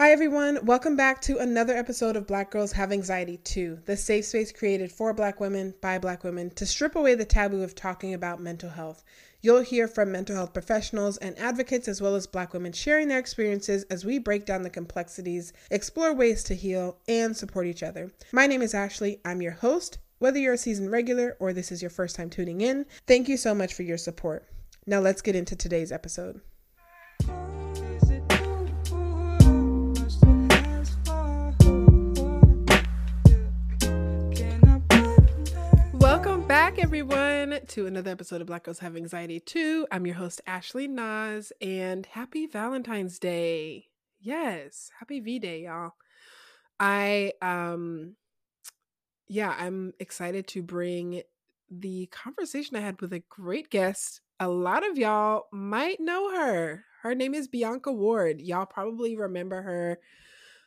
[0.00, 0.64] Hi, everyone.
[0.64, 4.90] Welcome back to another episode of Black Girls Have Anxiety Too, the safe space created
[4.90, 8.70] for Black women by Black women to strip away the taboo of talking about mental
[8.70, 9.04] health.
[9.42, 13.18] You'll hear from mental health professionals and advocates, as well as Black women sharing their
[13.18, 18.10] experiences as we break down the complexities, explore ways to heal, and support each other.
[18.32, 19.20] My name is Ashley.
[19.22, 19.98] I'm your host.
[20.18, 23.36] Whether you're a seasoned regular or this is your first time tuning in, thank you
[23.36, 24.46] so much for your support.
[24.86, 26.40] Now, let's get into today's episode.
[36.70, 39.88] Back, everyone, to another episode of Black Girls Have Anxiety Too.
[39.90, 43.88] I'm your host, Ashley Noz, and happy Valentine's Day.
[44.20, 45.94] Yes, happy V Day, y'all.
[46.78, 48.14] I, um,
[49.26, 51.22] yeah, I'm excited to bring
[51.68, 54.20] the conversation I had with a great guest.
[54.38, 56.84] A lot of y'all might know her.
[57.02, 58.40] Her name is Beaonca Ward.
[58.40, 59.98] Y'all probably remember her.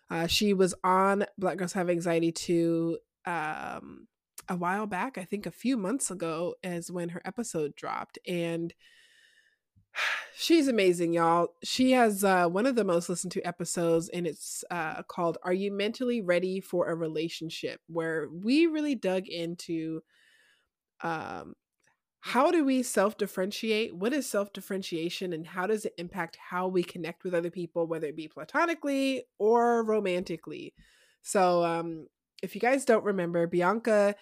[0.09, 4.07] Uh, she was on Black Girls Have Anxiety Too um,
[4.49, 5.17] a while back.
[5.17, 8.19] I think a few months ago is when her episode dropped.
[8.27, 8.73] And
[10.35, 11.49] she's amazing, y'all.
[11.63, 15.53] She has uh, one of the most listened to episodes, and it's uh, called Are
[15.53, 17.79] You Mentally Ready for a Relationship?
[17.87, 20.01] where we really dug into
[21.01, 21.55] um,
[22.21, 23.93] how do we self differentiate?
[23.93, 27.85] What is self differentiation, and how does it impact how we connect with other people,
[27.85, 30.73] whether it be platonically or romantically?
[31.21, 32.07] So, um,
[32.43, 34.13] if you guys don't remember, Beaonca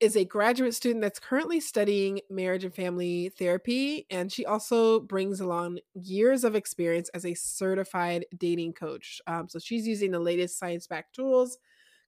[0.00, 4.06] is a graduate student that's currently studying marriage and family therapy.
[4.10, 9.20] And she also brings along years of experience as a certified dating coach.
[9.26, 11.58] Um, so she's using the latest science backed tools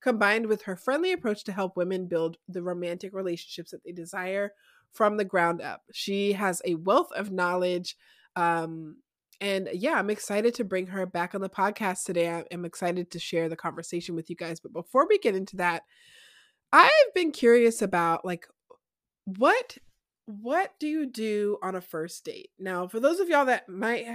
[0.00, 4.52] combined with her friendly approach to help women build the romantic relationships that they desire
[4.92, 5.82] from the ground up.
[5.92, 7.96] She has a wealth of knowledge.
[8.34, 8.96] Um,
[9.40, 12.44] and yeah, I'm excited to bring her back on the podcast today.
[12.52, 14.60] I'm excited to share the conversation with you guys.
[14.60, 15.84] But before we get into that,
[16.72, 18.46] I've been curious about like
[19.24, 19.78] what
[20.26, 22.50] what do you do on a first date?
[22.58, 24.06] Now, for those of y'all that might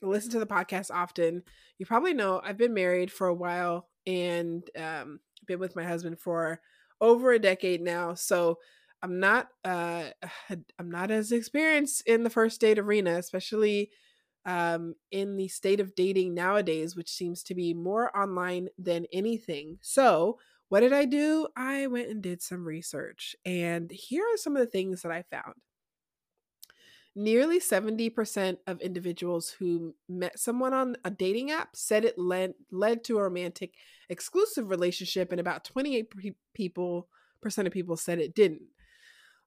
[0.00, 1.42] listen to the podcast often,
[1.78, 6.18] you probably know I've been married for a while and um, been with my husband
[6.18, 6.60] for
[7.00, 8.14] over a decade now.
[8.14, 8.58] So
[9.02, 10.04] I'm not uh,
[10.78, 13.90] I'm not as experienced in the first date arena, especially
[14.46, 19.78] um, in the state of dating nowadays, which seems to be more online than anything.
[19.80, 21.48] So what did I do?
[21.56, 25.22] I went and did some research, and here are some of the things that I
[25.22, 25.54] found.
[27.16, 33.02] Nearly 70% of individuals who met someone on a dating app said it led, led
[33.04, 33.74] to a romantic
[34.08, 36.12] exclusive relationship, and about 28
[36.54, 37.08] people
[37.42, 38.62] percent of people said it didn't.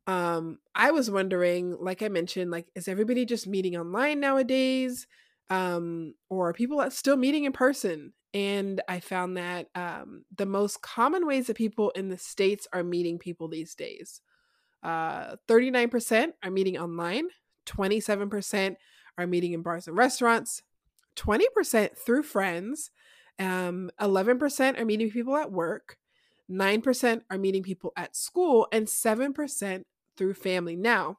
[0.05, 5.07] Um, I was wondering, like I mentioned, like is everybody just meeting online nowadays?
[5.49, 8.13] Um, or are people still meeting in person?
[8.33, 12.83] and I found that um, the most common ways that people in the states are
[12.83, 14.21] meeting people these days,
[14.81, 17.27] uh, 39% are meeting online,
[17.67, 18.75] 27%
[19.17, 20.63] are meeting in bars and restaurants,
[21.15, 22.89] 20% through friends,
[23.37, 25.97] um, 11% are meeting people at work,
[26.49, 29.83] 9% are meeting people at school, and 7%
[30.17, 30.75] through family.
[30.75, 31.17] Now,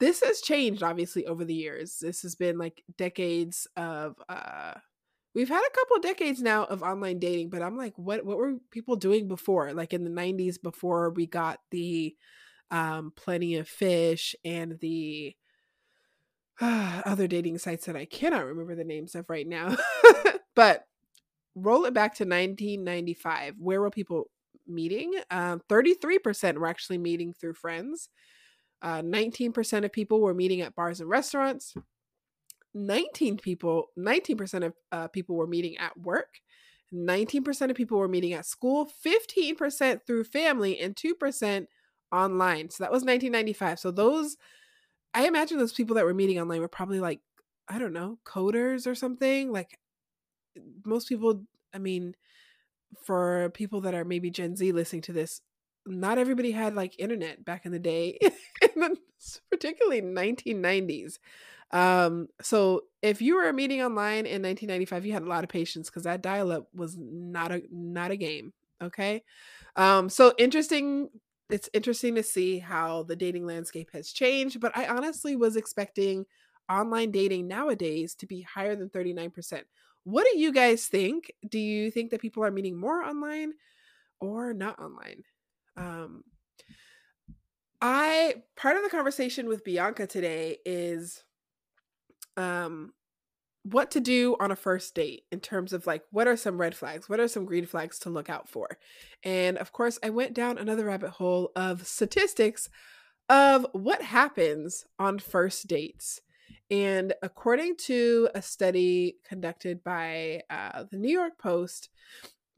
[0.00, 1.98] this has changed obviously over the years.
[2.00, 4.74] This has been like decades of uh,
[5.34, 8.54] we've had a couple decades now of online dating, but I'm like, what what were
[8.70, 9.72] people doing before?
[9.72, 12.14] Like in the 90s before we got the
[12.70, 15.34] um plenty of fish and the
[16.60, 19.76] uh, other dating sites that I cannot remember the names of right now.
[20.54, 20.84] but
[21.54, 23.54] roll it back to 1995.
[23.58, 24.30] Where were people
[24.66, 25.14] meeting?
[25.30, 28.08] Um, 33% were actually meeting through friends.
[28.82, 31.74] Uh, 19% of people were meeting at bars and restaurants.
[32.74, 36.40] 19 people 19% of uh, people were meeting at work
[36.92, 41.66] 19% of people were meeting at school 15% through family and 2%
[42.12, 44.36] online so that was 1995 so those
[45.14, 47.20] i imagine those people that were meeting online were probably like
[47.68, 49.78] i don't know coders or something like
[50.84, 51.42] most people
[51.72, 52.14] i mean
[53.02, 55.40] for people that are maybe gen z listening to this
[55.86, 58.18] not everybody had like internet back in the day
[59.50, 61.18] particularly 1990s
[61.74, 65.90] um, so if you were meeting online in 1995, you had a lot of patience
[65.90, 68.52] because that dial-up was not a not a game.
[68.80, 69.24] Okay.
[69.76, 71.08] Um, so interesting.
[71.50, 76.24] It's interesting to see how the dating landscape has changed, but I honestly was expecting
[76.70, 79.62] online dating nowadays to be higher than 39%.
[80.04, 81.32] What do you guys think?
[81.48, 83.52] Do you think that people are meeting more online
[84.20, 85.24] or not online?
[85.76, 86.24] Um,
[87.80, 91.24] I part of the conversation with Beaonca today is
[92.36, 92.92] um
[93.62, 96.74] what to do on a first date in terms of like what are some red
[96.74, 98.68] flags what are some green flags to look out for
[99.22, 102.68] and of course i went down another rabbit hole of statistics
[103.30, 106.20] of what happens on first dates
[106.70, 111.88] and according to a study conducted by uh, the new york post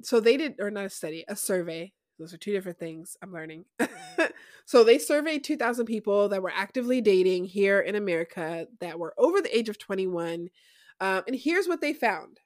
[0.02, 3.32] so they did or not a study a survey those are two different things i'm
[3.32, 3.64] learning
[4.64, 9.40] so they surveyed 2000 people that were actively dating here in america that were over
[9.40, 10.48] the age of 21
[11.00, 12.40] um, and here's what they found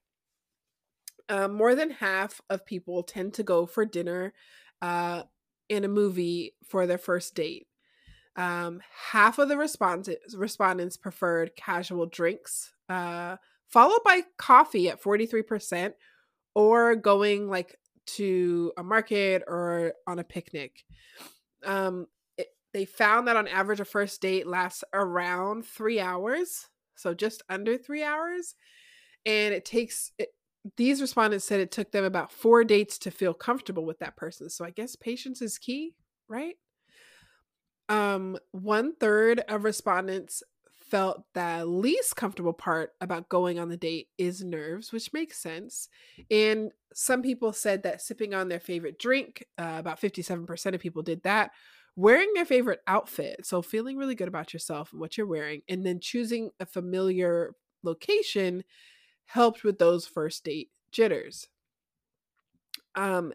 [1.30, 4.32] um, more than half of people tend to go for dinner
[4.82, 5.22] uh,
[5.68, 7.68] in a movie for their first date.
[8.40, 13.37] Um, half of the respondents respondents preferred casual drinks, uh,
[13.69, 15.92] followed by coffee at 43%,
[16.54, 17.76] or going like
[18.06, 20.84] to a market or on a picnic.
[21.64, 22.06] Um,
[22.38, 26.70] it, they found that on average, a first date lasts around three hours
[27.00, 28.54] so just under three hours.
[29.26, 30.28] And it takes it,
[30.76, 34.50] these respondents said it took them about four dates to feel comfortable with that person.
[34.50, 35.94] So I guess patience is key,
[36.28, 36.56] right?
[37.90, 44.08] Um, one third of respondents felt the least comfortable part about going on the date
[44.16, 45.88] is nerves, which makes sense.
[46.31, 51.02] And some people said that sipping on their favorite drink, uh, about 57% of people
[51.02, 51.50] did that,
[51.96, 53.44] wearing their favorite outfit.
[53.44, 57.54] So feeling really good about yourself and what you're wearing, and then choosing a familiar
[57.82, 58.64] location
[59.26, 61.48] helped with those first date jitters.
[62.94, 63.32] Um,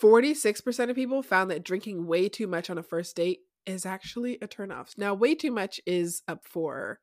[0.00, 4.38] 46% of people found that drinking way too much on a first date is actually
[4.40, 4.96] a turnoff.
[4.96, 7.00] Now, way too much is up for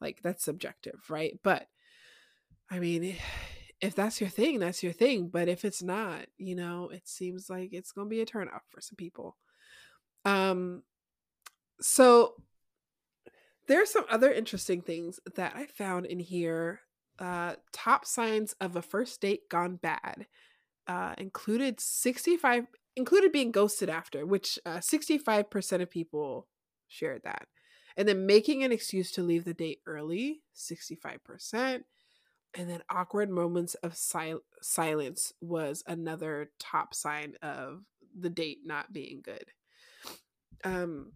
[0.00, 1.38] like that's subjective, right?
[1.42, 1.66] But
[2.70, 3.16] I mean,
[3.80, 5.28] if that's your thing, that's your thing.
[5.28, 8.62] But if it's not, you know, it seems like it's going to be a turnoff
[8.70, 9.36] for some people.
[10.24, 10.82] Um,
[11.80, 12.34] so
[13.68, 16.80] there are some other interesting things that I found in here.
[17.18, 20.26] Uh, top signs of a first date gone bad
[20.86, 22.66] uh, included 65
[22.96, 26.48] included being ghosted after, which uh, 65% of people
[26.88, 27.46] shared that.
[27.96, 31.82] And then making an excuse to leave the date early, 65%.
[32.54, 37.82] And then awkward moments of sil- silence was another top sign of
[38.18, 39.46] the date not being good
[40.64, 41.12] um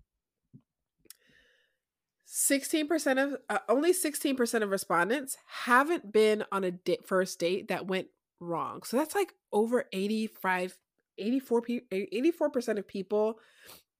[2.28, 7.86] 16% of uh, only 16% of respondents haven't been on a di- first date that
[7.86, 8.08] went
[8.40, 8.82] wrong.
[8.82, 10.76] So that's like over 85
[11.18, 13.38] 84 84% of people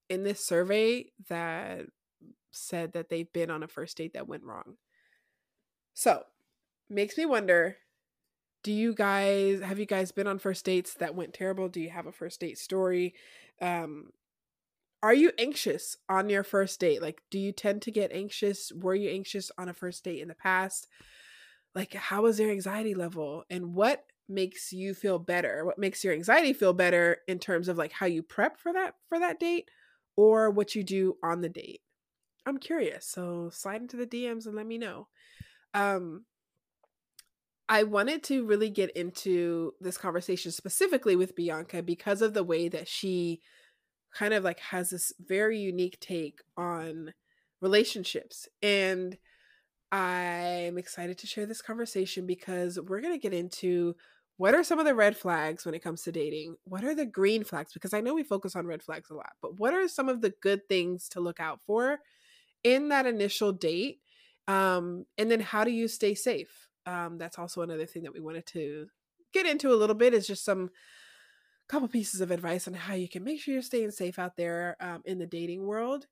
[0.09, 1.85] in this survey that
[2.51, 4.77] said that they've been on a first date that went wrong.
[5.93, 6.23] So,
[6.89, 7.77] makes me wonder
[8.63, 11.69] do you guys have you guys been on first dates that went terrible?
[11.69, 13.13] Do you have a first date story?
[13.61, 14.09] Um
[15.03, 17.01] are you anxious on your first date?
[17.01, 18.71] Like, do you tend to get anxious?
[18.71, 20.87] Were you anxious on a first date in the past?
[21.75, 23.43] Like, how was your anxiety level?
[23.49, 25.65] And what makes you feel better?
[25.65, 28.95] What makes your anxiety feel better in terms of like how you prep for that
[29.09, 29.69] for that date
[30.15, 31.81] or what you do on the date?
[32.45, 33.05] I'm curious.
[33.05, 35.07] So slide into the DMs and let me know.
[35.73, 36.25] Um
[37.69, 42.69] I wanted to really get into this conversation specifically with Beaonca because of the way
[42.69, 43.41] that she
[44.13, 47.13] kind of like has this very unique take on
[47.61, 48.47] relationships.
[48.61, 49.17] And
[49.91, 53.95] I'm excited to share this conversation because we're going to get into
[54.37, 56.57] what are some of the red flags when it comes to dating?
[56.63, 57.73] What are the green flags?
[57.73, 60.21] Because I know we focus on red flags a lot, but what are some of
[60.21, 61.99] the good things to look out for
[62.63, 63.99] in that initial date?
[64.47, 66.67] Um, and then how do you stay safe?
[66.85, 68.87] Um, that's also another thing that we wanted to
[69.33, 70.69] get into a little bit is just some
[71.67, 74.77] couple pieces of advice on how you can make sure you're staying safe out there
[74.79, 76.05] um, in the dating world.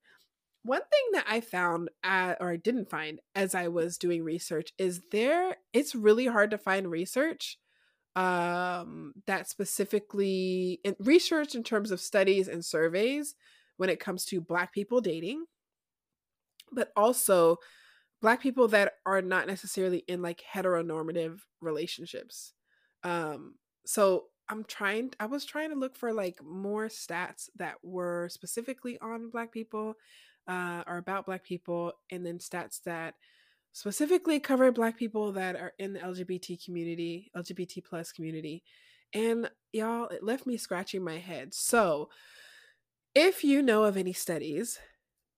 [0.64, 4.74] One thing that I found, at, or I didn't find as I was doing research,
[4.80, 5.58] is there.
[5.74, 7.60] It's really hard to find research
[8.16, 13.36] um, that specifically in, research in terms of studies and surveys
[13.78, 15.46] when it comes to Black people dating,
[16.72, 17.58] but also
[18.22, 22.54] Black people that are not necessarily in like heteronormative relationships.
[23.04, 23.56] Um,
[23.86, 28.98] so I'm trying I was trying to look for like more stats that were specifically
[29.02, 29.96] on black people
[30.48, 33.16] uh or about black people and then stats that
[33.76, 38.64] specifically cover black people that are in the LGBT community, LGBT plus community.
[39.14, 41.54] And y'all, it left me scratching my head.
[41.54, 42.08] So,
[43.14, 44.80] if you know of any studies,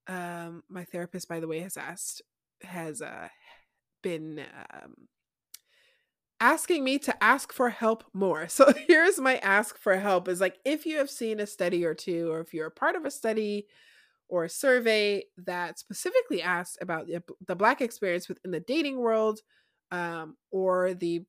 [0.06, 2.22] um my therapist by the way has asked
[2.62, 3.27] has uh
[4.01, 4.39] been
[4.74, 4.94] um
[6.39, 8.48] asking me to ask for help more.
[8.50, 11.96] So here's my ask for help is like if you have seen a study or
[11.96, 13.65] two, or if you're a part of a study
[14.29, 19.39] or a survey that specifically asked about the, the Black experience within the dating world,
[19.91, 21.24] um, or the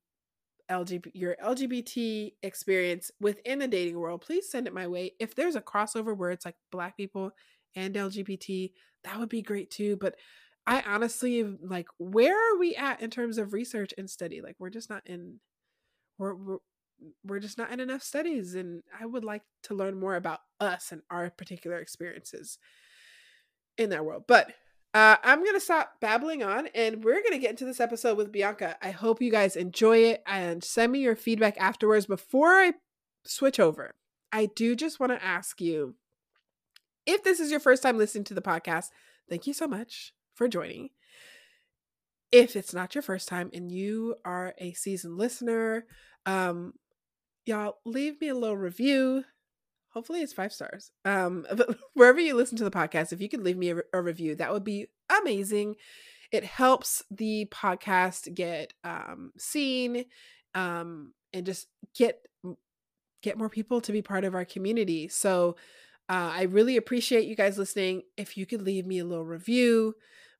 [0.69, 5.13] LGBT your LGBT experience within the dating world, please send it my way.
[5.19, 7.31] If there's a crossover where it's like black people
[7.75, 8.71] and LGBT,
[9.03, 9.97] that would be great too.
[9.99, 10.15] But
[10.67, 14.41] I honestly like where are we at in terms of research and study?
[14.41, 15.39] Like we're just not in
[16.19, 16.57] we're we're,
[17.23, 20.91] we're just not in enough studies and I would like to learn more about us
[20.91, 22.59] and our particular experiences
[23.79, 24.25] in that world.
[24.27, 24.51] But
[24.93, 28.17] uh, I'm going to stop babbling on and we're going to get into this episode
[28.17, 28.75] with Beaonca.
[28.81, 32.05] I hope you guys enjoy it and send me your feedback afterwards.
[32.05, 32.73] Before I
[33.23, 33.95] switch over,
[34.31, 35.95] I do just want to ask you
[37.05, 38.87] if this is your first time listening to the podcast,
[39.29, 40.89] thank you so much for joining.
[42.31, 45.85] If it's not your first time and you are a seasoned listener,
[46.25, 46.73] um,
[47.45, 49.23] y'all leave me a little review
[49.89, 50.91] hopefully it's five stars.
[51.05, 54.01] Um but wherever you listen to the podcast if you could leave me a, a,
[54.01, 54.87] review that would be
[55.21, 55.75] amazing.
[56.31, 60.05] It helps the podcast get um seen
[60.55, 62.19] um and just get
[63.21, 65.07] get more people to be part of our community.
[65.07, 65.55] So
[66.07, 68.03] uh, i really appreciate you guys listening.
[68.17, 69.95] If you could leave me a little review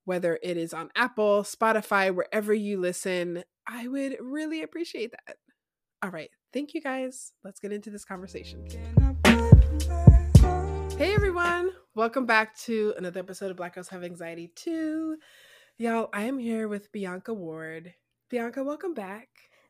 [0.06, 5.36] whether it is on apple spotify wherever you listen i would really appreciate that.
[6.01, 6.29] All right.
[6.53, 7.34] Thank you guys.
[7.44, 8.65] Let's get into this conversation
[11.00, 15.15] Hey everyone, welcome back to another episode of Black Girls Have Anxiety Too.
[15.77, 17.94] Y'all, I am here with Beaonca Ward.
[18.29, 19.29] Beaonca, welcome back.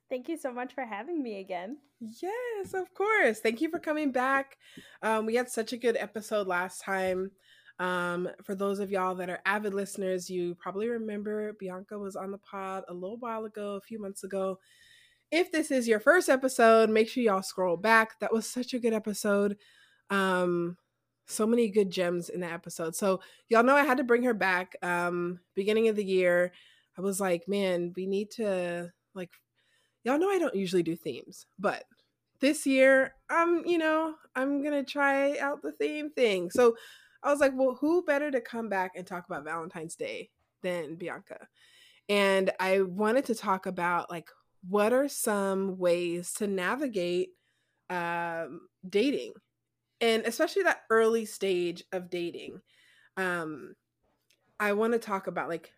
[0.10, 1.78] Thank you so much for having me again.
[2.00, 3.42] Yes, of course.
[3.42, 4.58] Thank you for coming back.
[5.04, 7.30] Um, we had such a good episode last time.
[7.78, 12.32] Um, for those of y'all that are avid listeners, you probably remember Beaonca was on
[12.32, 14.58] the pod a little while ago, a few months ago.
[15.30, 18.20] If this is your first episode, make sure y'all scroll back.
[18.20, 19.58] That was such a good episode.
[20.10, 20.76] Um,
[21.30, 22.96] so many good gems in that episode.
[22.96, 24.76] So y'all know I had to bring her back.
[24.82, 26.52] Um, beginning of the year,
[26.98, 29.32] I was like, man, we need to like
[30.04, 31.84] y'all know I don't usually do themes, but
[32.42, 36.50] this year, I'm, you know, I'm gonna try out the theme thing.
[36.50, 36.76] So
[37.22, 40.30] I was like, well, who better to come back and talk about Valentine's Day
[40.64, 41.46] than Beaonca?
[42.08, 44.30] And I wanted to talk about like
[44.68, 47.30] what are some ways to navigate
[47.90, 49.34] um, dating
[50.01, 52.62] and especially that early stage of dating
[53.18, 53.75] um
[54.60, 55.72] i want to talk about like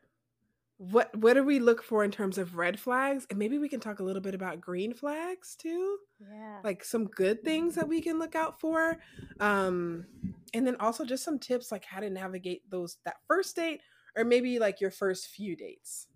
[0.81, 3.27] what what do we look for in terms of red flags?
[3.29, 6.57] And maybe we can talk a little bit about green flags too yeah.
[6.63, 8.97] like some good things that we can look out for
[9.39, 10.07] um
[10.55, 13.81] and then also just some tips like how to navigate those that first date
[14.17, 16.07] or maybe like your first few dates.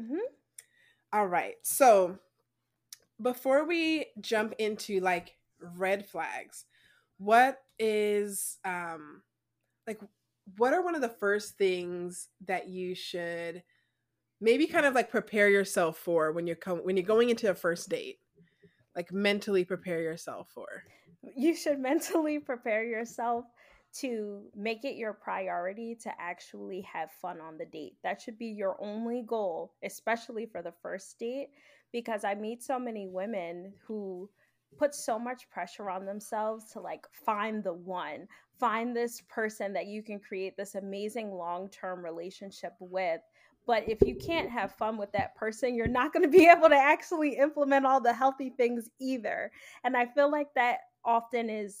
[0.00, 0.16] Mm-hmm.
[1.12, 2.18] All right so
[3.20, 5.36] before we jump into like
[5.76, 6.64] red flags
[7.18, 9.22] what is um
[9.86, 10.00] like
[10.56, 13.62] what are one of the first things that you should
[14.40, 17.54] maybe kind of like prepare yourself for when you're com- when you're going into a
[17.54, 18.18] first date?
[18.94, 20.84] Like mentally prepare yourself for.
[21.34, 23.46] You should mentally prepare yourself
[24.00, 27.94] to make it your priority to actually have fun on the date.
[28.02, 31.48] That should be your only goal especially for the first date
[31.94, 34.28] because i meet so many women who
[34.78, 38.26] put so much pressure on themselves to like find the one,
[38.58, 43.20] find this person that you can create this amazing long term relationship with.
[43.66, 46.68] But if you can't have fun with that person, you're not going to be able
[46.68, 49.50] to actually implement all the healthy things either.
[49.84, 51.78] And I feel like that often is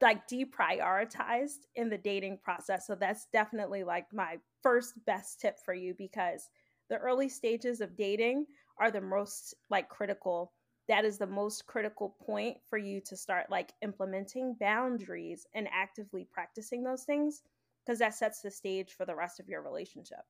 [0.00, 2.86] like deprioritized in the dating process.
[2.86, 6.48] So that's definitely like my first best tip for you because
[6.88, 8.46] the early stages of dating
[8.78, 10.52] are the most like critical
[10.90, 16.24] that is the most critical point for you to start like implementing boundaries and actively
[16.24, 17.44] practicing those things
[17.86, 20.24] because that sets the stage for the rest of your relationship.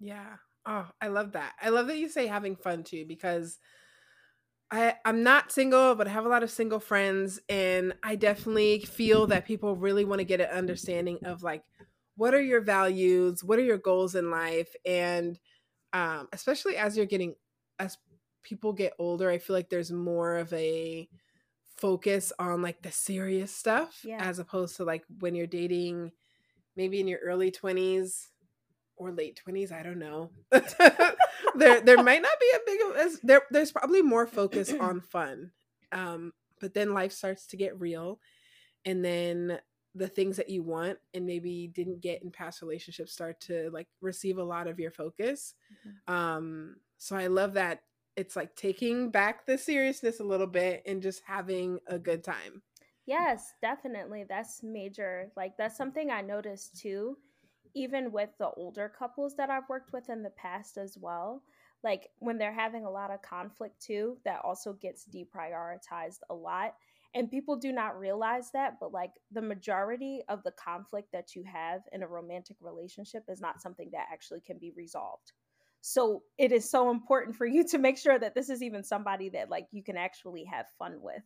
[0.00, 0.36] Yeah.
[0.64, 1.54] Oh, I love that.
[1.60, 3.58] I love that you say having fun too because
[4.70, 8.80] I I'm not single, but I have a lot of single friends and I definitely
[8.80, 11.62] feel that people really want to get an understanding of like
[12.16, 15.38] what are your values, what are your goals in life and
[15.92, 17.34] um especially as you're getting
[17.78, 17.98] as
[18.42, 21.08] people get older, I feel like there's more of a
[21.78, 24.18] focus on like the serious stuff yeah.
[24.20, 26.10] as opposed to like when you're dating
[26.76, 28.26] maybe in your early 20s
[28.96, 30.28] or late 20s i don't know
[31.54, 35.52] there there might not be a big as there there's probably more focus on fun
[35.92, 38.18] um but then life starts to get real
[38.84, 39.58] and then
[39.94, 43.88] the things that you want and maybe didn't get in past relationships start to like
[44.00, 45.54] receive a lot of your focus
[45.86, 46.12] mm-hmm.
[46.12, 47.82] um so i love that
[48.18, 52.62] it's like taking back the seriousness a little bit and just having a good time.
[53.06, 54.24] Yes, definitely.
[54.28, 55.32] That's major.
[55.36, 57.16] Like that's something I noticed too,
[57.74, 61.42] even with the older couples that I've worked with in the past as well.
[61.84, 66.74] like when they're having a lot of conflict too, that also gets deprioritized a lot.
[67.14, 71.44] And people do not realize that, but like the majority of the conflict that you
[71.44, 75.32] have in a romantic relationship is not something that actually can be resolved.
[75.80, 79.30] So it is so important for you to make sure that this is even somebody
[79.30, 81.22] that like you can actually have fun with.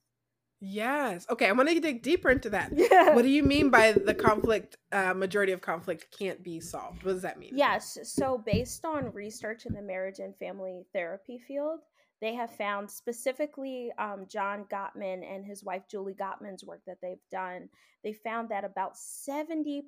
[0.65, 1.27] Yes.
[1.29, 1.49] Okay.
[1.49, 2.71] I want to dig deeper into that.
[2.73, 3.17] Yeah.
[3.17, 7.03] What do you mean by the conflict, uh, majority of conflict can't be solved?
[7.03, 7.51] What does that mean?
[7.55, 7.99] Yes.
[8.05, 11.81] So, based on research in the marriage and family therapy field,
[12.21, 17.19] they have found specifically um, John Gottman and his wife Julie Gottman's work that they've
[17.33, 17.69] done,
[18.05, 19.83] they found that about 70%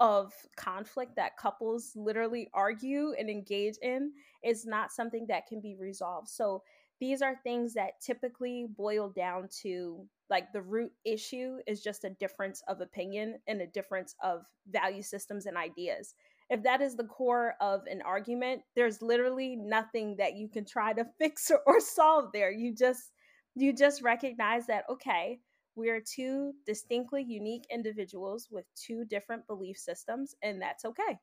[0.00, 4.12] of conflict that couples literally argue and engage in
[4.44, 6.28] is not something that can be resolved.
[6.28, 6.62] So,
[7.00, 12.10] these are things that typically boil down to like the root issue is just a
[12.10, 16.14] difference of opinion and a difference of value systems and ideas.
[16.50, 20.92] If that is the core of an argument, there's literally nothing that you can try
[20.92, 22.50] to fix or, or solve there.
[22.50, 23.12] You just
[23.54, 25.40] you just recognize that okay,
[25.78, 31.16] we are two distinctly unique individuals with two different belief systems and that's okay.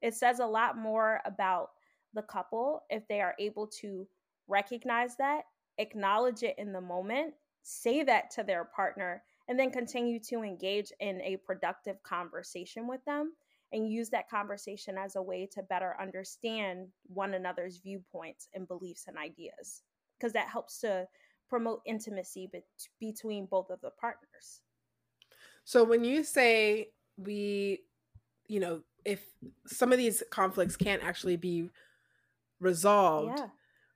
[0.00, 1.68] It says a lot more about
[2.14, 4.06] the couple if they are able to
[4.48, 5.42] recognize that,
[5.78, 10.90] acknowledge it in the moment, say that to their partner, and then continue to engage
[11.00, 13.34] in a productive conversation with them
[13.72, 19.04] and use that conversation as a way to better understand one another's viewpoints and beliefs
[19.08, 19.82] and ideas
[20.18, 21.06] because that helps to
[21.48, 22.62] promote intimacy be-
[23.00, 24.60] between both of the partners.
[25.64, 27.80] So when you say we
[28.48, 29.24] you know if
[29.66, 31.70] some of these conflicts can't actually be
[32.60, 33.46] resolved yeah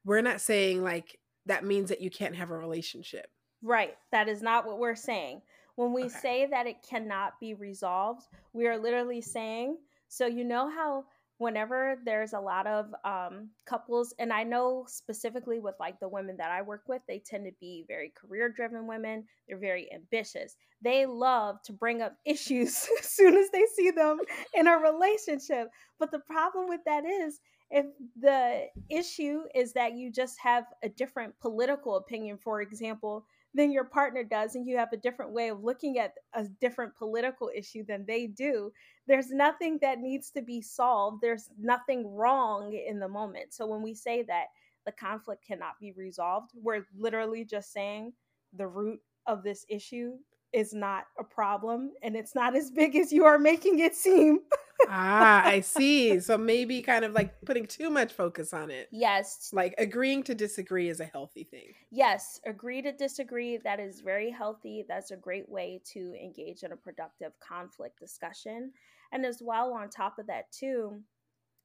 [0.04, 3.26] we're not saying like that means that you can't have a relationship.
[3.62, 3.96] Right.
[4.12, 5.42] That is not what we're saying.
[5.74, 6.14] When we okay.
[6.20, 9.78] say that it cannot be resolved, we are literally saying,
[10.08, 11.04] so you know how
[11.38, 16.36] whenever there's a lot of um, couples, and I know specifically with like the women
[16.36, 19.24] that I work with, they tend to be very career driven women.
[19.48, 20.56] They're very ambitious.
[20.82, 24.18] They love to bring up issues as soon as they see them
[24.54, 25.68] in a relationship.
[25.98, 27.86] But the problem with that is, if
[28.18, 33.26] the issue is that you just have a different political opinion, for example,
[33.58, 36.96] than your partner does, and you have a different way of looking at a different
[36.96, 38.72] political issue than they do,
[39.08, 41.20] there's nothing that needs to be solved.
[41.20, 43.52] There's nothing wrong in the moment.
[43.52, 44.44] So when we say that
[44.86, 48.12] the conflict cannot be resolved, we're literally just saying
[48.56, 50.12] the root of this issue
[50.52, 54.40] is not a problem and it's not as big as you are making it seem.
[54.88, 56.20] ah, I see.
[56.20, 58.88] So maybe kind of like putting too much focus on it.
[58.90, 59.50] Yes.
[59.52, 61.72] Like agreeing to disagree is a healthy thing.
[61.90, 63.58] Yes, agree to disagree.
[63.58, 64.84] That is very healthy.
[64.88, 68.72] That's a great way to engage in a productive conflict discussion.
[69.12, 71.00] And as well, on top of that, too,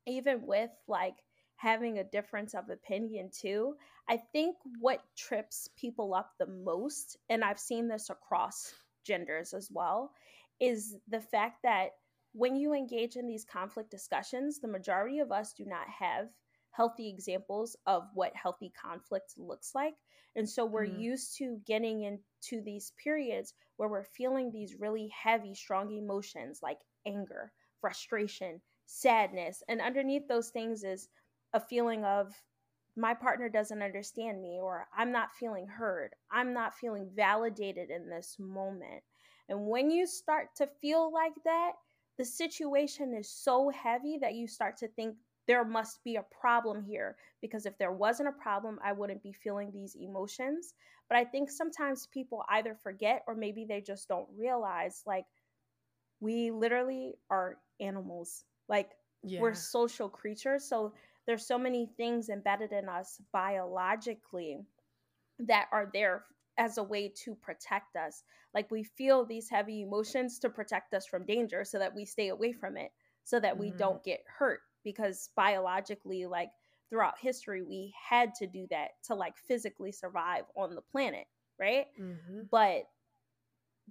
[0.06, 1.16] even with like
[1.56, 3.76] having a difference of opinion, too,
[4.10, 8.74] I think what trips people up the most, and I've seen this across
[9.06, 10.12] genders as well,
[10.60, 11.92] is the fact that
[12.34, 16.28] when you engage in these conflict discussions, the majority of us do not have
[16.72, 19.94] healthy examples of what healthy conflict looks like.
[20.36, 21.00] And so we're mm.
[21.00, 26.80] used to getting into these periods where we're feeling these really heavy, strong emotions like
[27.06, 29.62] anger, frustration, sadness.
[29.68, 31.08] And underneath those things is
[31.54, 32.34] a feeling of
[32.96, 38.10] my partner doesn't understand me, or I'm not feeling heard, I'm not feeling validated in
[38.10, 39.04] this moment.
[39.50, 41.74] And when you start to feel like that,
[42.18, 45.16] the situation is so heavy that you start to think
[45.48, 49.34] there must be a problem here because if there wasn't a problem, I wouldn't be
[49.34, 50.74] feeling these emotions.
[51.10, 55.26] But I think sometimes people either forget or maybe they just don't realize like
[56.22, 58.46] we literally are animals.
[58.70, 58.92] Like
[59.24, 59.42] yeah.
[59.42, 60.64] we're social creatures.
[60.64, 60.94] So
[61.26, 64.60] there's so many things embedded in us biologically
[65.40, 66.26] that are there
[66.58, 68.24] as a way to protect us.
[68.54, 72.30] Like we feel these heavy emotions to protect us from danger so that we stay
[72.30, 72.92] away from it,
[73.24, 73.78] so that we mm-hmm.
[73.78, 74.60] don't get hurt.
[74.84, 76.50] Because biologically, like
[76.90, 81.26] throughout history, we had to do that to like physically survive on the planet,
[81.60, 81.88] right?
[82.00, 82.42] Mm-hmm.
[82.52, 82.84] But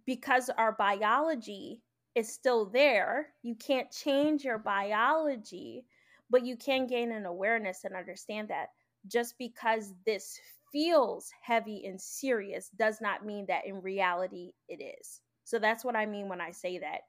[0.07, 1.83] because our biology
[2.15, 5.85] is still there, you can't change your biology,
[6.33, 8.69] but you can gain an awareness and understand that
[9.07, 10.41] just because this
[10.73, 15.21] feels heavy and serious does not mean that in reality it is.
[15.45, 17.01] So that's what I mean when I say that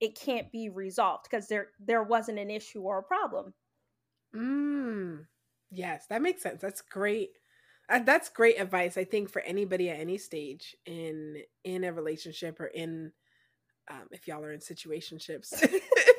[0.00, 3.52] it can't be resolved because there there wasn't an issue or a problem.
[4.34, 5.26] Mm.
[5.70, 6.60] Yes, that makes sense.
[6.62, 7.30] That's great.
[7.90, 12.58] Uh, that's great advice I think for anybody at any stage in in a relationship
[12.60, 13.12] or in
[13.90, 15.52] um, if y'all are in situationships.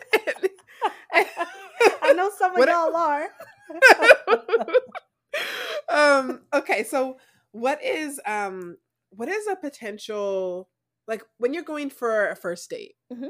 [2.16, 3.28] know some of y'all are.
[5.90, 7.18] um okay, so
[7.52, 8.78] what is um
[9.10, 10.70] what is a potential
[11.08, 12.96] like when you're going for a first date?
[13.12, 13.28] Mm-hmm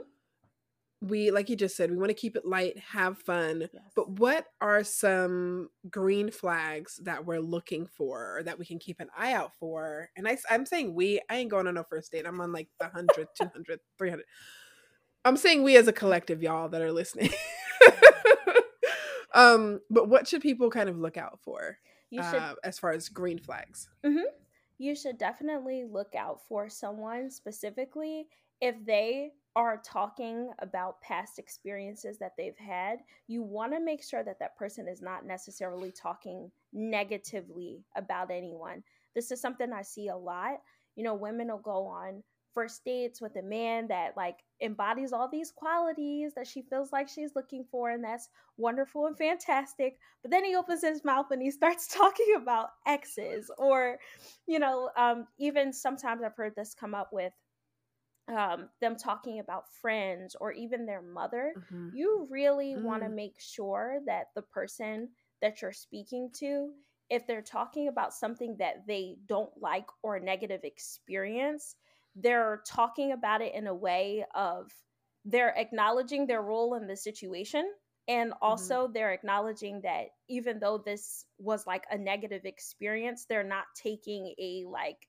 [1.02, 3.84] we like you just said we want to keep it light have fun yes.
[3.95, 9.00] but what are some green flags that we're looking for or that we can keep
[9.00, 12.12] an eye out for and I, i'm saying we i ain't going on a first
[12.12, 14.26] date i'm on like the 100 200 300
[15.26, 17.30] i'm saying we as a collective y'all that are listening
[19.36, 21.78] um but what should people kind of look out for
[22.10, 24.24] you should, uh, as far as green flags mm-hmm.
[24.78, 28.28] you should definitely look out for someone specifically
[28.62, 34.24] if they are talking about past experiences that they've had, you want to make sure
[34.24, 38.84] that that person is not necessarily talking negatively about anyone.
[39.15, 40.58] This is something I see a lot.
[40.95, 42.21] You know, women will go on
[42.55, 47.07] first dates with a man that like embodies all these qualities that she feels like
[47.07, 51.41] she's looking for and that's wonderful and fantastic but then he opens his mouth and
[51.41, 53.99] he starts talking about exes or
[54.47, 57.33] you know um, even sometimes i've heard this come up with
[58.27, 61.89] um, them talking about friends or even their mother, mm-hmm.
[61.93, 62.81] you really mm.
[62.81, 65.09] want to make sure that the person
[65.41, 66.71] that you're speaking to,
[67.09, 71.75] if they're talking about something that they don't like or a negative experience,
[72.15, 74.71] they're talking about it in a way of
[75.25, 77.69] they're acknowledging their role in the situation
[78.08, 78.45] and mm-hmm.
[78.45, 78.93] also mm-hmm.
[78.93, 84.63] they're acknowledging that even though this was like a negative experience they're not taking a
[84.69, 85.08] like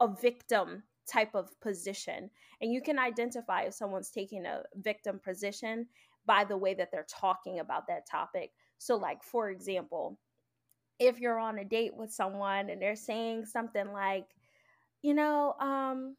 [0.00, 2.30] a victim type of position.
[2.60, 5.86] And you can identify if someone's taking a victim position
[6.26, 8.52] by the way that they're talking about that topic.
[8.78, 10.18] So, like, for example,
[10.98, 14.26] if you're on a date with someone and they're saying something like,
[15.02, 16.16] you know, um,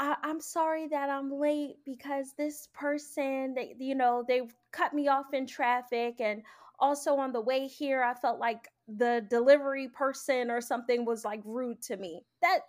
[0.00, 4.40] I, am sorry that I'm late because this person, they, you know, they
[4.72, 6.20] cut me off in traffic.
[6.20, 6.42] And
[6.78, 11.42] also on the way here, I felt like the delivery person or something was like
[11.44, 12.24] rude to me.
[12.40, 12.60] That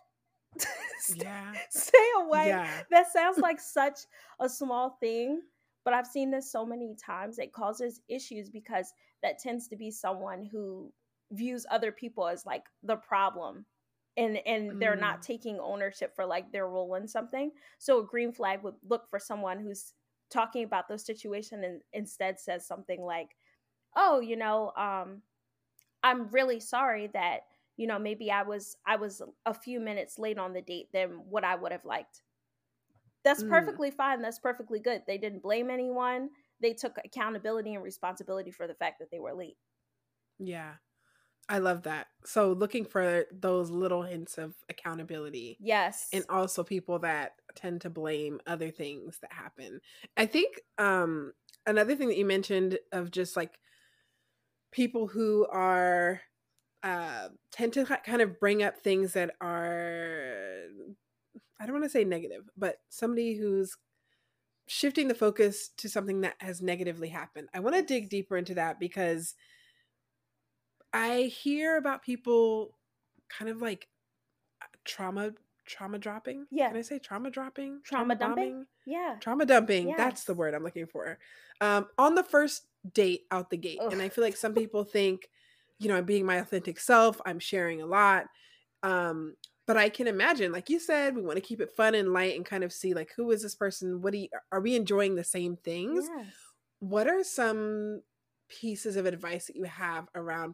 [1.15, 1.53] yeah.
[1.69, 2.47] stay away.
[2.49, 2.67] Yeah.
[2.91, 3.99] That sounds like such
[4.41, 5.41] a small thing,
[5.85, 7.39] but I've seen this so many times.
[7.39, 10.91] It causes issues because that tends to be someone who
[11.31, 13.65] views other people as like the problem
[14.17, 14.79] and and mm.
[14.79, 15.25] they're not mm.
[15.25, 17.51] taking ownership for like their role in something.
[17.77, 19.93] So a green flag would look for someone who's
[20.29, 23.35] talking about those situation and instead says something like,
[23.95, 25.21] "Oh, you know, um
[26.03, 27.41] I'm really sorry that
[27.77, 31.23] you know maybe i was i was a few minutes late on the date than
[31.29, 32.21] what i would have liked
[33.23, 33.49] that's mm.
[33.49, 36.29] perfectly fine that's perfectly good they didn't blame anyone
[36.61, 39.57] they took accountability and responsibility for the fact that they were late
[40.37, 40.73] yeah
[41.51, 42.07] i love that.
[42.23, 46.07] So looking for those little hints of accountability yes.
[46.13, 49.81] and also people that tend to blame other things that happen.
[50.15, 51.33] I think um
[51.67, 53.59] another thing that you mentioned of just like
[54.71, 56.21] people who are
[56.83, 60.63] uh, tend to kind of bring up things that are
[61.59, 63.77] I don't want to say negative, but somebody who's
[64.67, 67.49] shifting the focus to something that has negatively happened.
[67.53, 69.35] I want to dig deeper into that because
[70.93, 72.77] I hear about people
[73.29, 73.87] kind of like
[74.85, 75.31] trauma
[75.65, 76.47] trauma dropping.
[76.51, 76.69] Yeah.
[76.69, 77.81] Can I say trauma dropping?
[77.83, 78.51] Trauma, trauma dumping?
[78.51, 78.65] Bombing?
[78.85, 79.15] Yeah.
[79.19, 79.93] Trauma dumping.
[79.95, 81.17] That's the word I'm looking for.
[81.61, 83.79] Um, on the first date out the gate.
[83.81, 83.93] Ugh.
[83.93, 85.29] And I feel like some people think
[85.81, 87.19] you know, I'm being my authentic self.
[87.25, 88.25] I'm sharing a lot.
[88.83, 92.13] Um, but I can imagine, like you said, we want to keep it fun and
[92.13, 94.01] light and kind of see like who is this person?
[94.01, 96.07] What do you, are we enjoying the same things?
[96.15, 96.27] Yes.
[96.79, 98.01] What are some
[98.47, 100.53] pieces of advice that you have around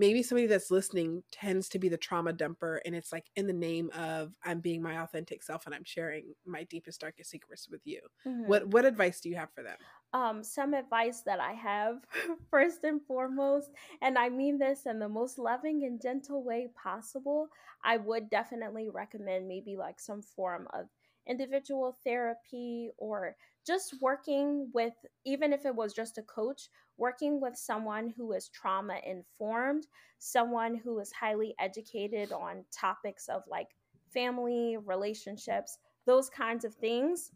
[0.00, 3.52] maybe somebody that's listening tends to be the trauma dumper and it's like in the
[3.52, 7.82] name of i'm being my authentic self and i'm sharing my deepest darkest secrets with
[7.84, 8.48] you mm-hmm.
[8.48, 9.76] what what advice do you have for them
[10.14, 11.96] um some advice that i have
[12.50, 17.48] first and foremost and i mean this in the most loving and gentle way possible
[17.84, 20.86] i would definitely recommend maybe like some form of
[21.28, 23.36] individual therapy or
[23.66, 26.68] just working with, even if it was just a coach,
[27.00, 29.86] working with someone who is trauma informed,
[30.18, 33.68] someone who is highly educated on topics of like
[34.12, 37.32] family, relationships, those kinds of things.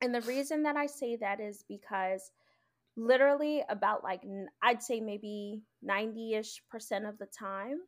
[0.00, 2.32] And the reason that I say that is because
[2.96, 4.22] literally about like
[4.62, 7.80] I'd say maybe 90ish percent of the time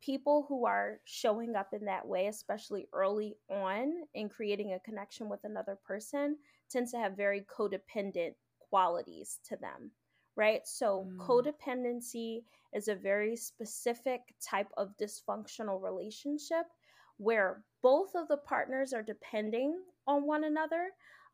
[0.00, 5.28] people who are showing up in that way, especially early on in creating a connection
[5.28, 6.36] with another person,
[6.70, 8.34] tends to have very codependent
[8.70, 9.90] qualities to them,
[10.36, 10.60] right?
[10.64, 11.16] So, mm.
[11.18, 12.42] codependency
[12.74, 16.66] is a very specific type of dysfunctional relationship
[17.18, 20.90] where both of the partners are depending on one another,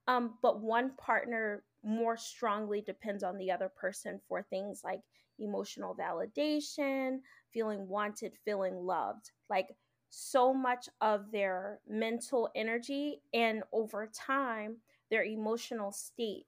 [0.07, 5.01] um, but one partner more strongly depends on the other person for things like
[5.39, 7.19] emotional validation,
[7.53, 9.33] feeling wanted, feeling loved.
[9.51, 9.69] Like
[10.11, 14.77] so much of their mental energy and over time,
[15.11, 16.47] their emotional state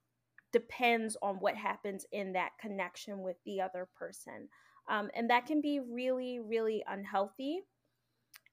[0.55, 4.49] depends on what happens in that connection with the other person.
[4.89, 7.61] Um, and that can be really, really unhealthy.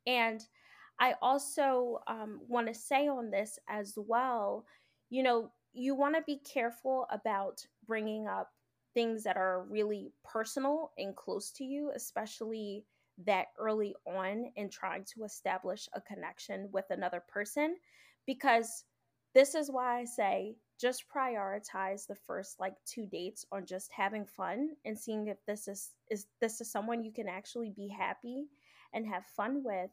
[0.08, 0.42] And
[1.00, 4.66] I also um, want to say on this as well,
[5.10, 8.50] you know, you want to be careful about bringing up
[8.94, 12.84] things that are really personal and close to you, especially
[13.26, 17.76] that early on in trying to establish a connection with another person,
[18.26, 18.84] because
[19.34, 24.26] this is why I say just prioritize the first like two dates on just having
[24.26, 28.46] fun and seeing if this is is this is someone you can actually be happy
[28.94, 29.92] and have fun with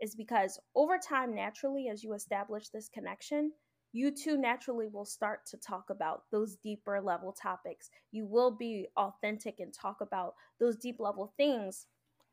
[0.00, 3.50] is because over time naturally as you establish this connection
[3.92, 7.88] you too naturally will start to talk about those deeper level topics.
[8.12, 11.86] You will be authentic and talk about those deep level things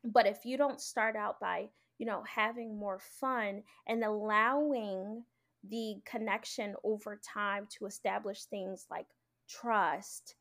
[0.04, 5.24] but if you don't start out by you know having more fun and allowing
[5.68, 9.06] the connection over time to establish things like
[9.48, 10.36] trust,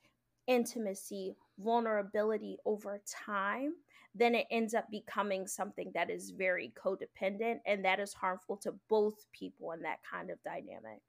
[0.48, 3.74] intimacy, vulnerability over time,
[4.16, 8.74] then it ends up becoming something that is very codependent and that is harmful to
[8.90, 11.02] both people in that kind of dynamic.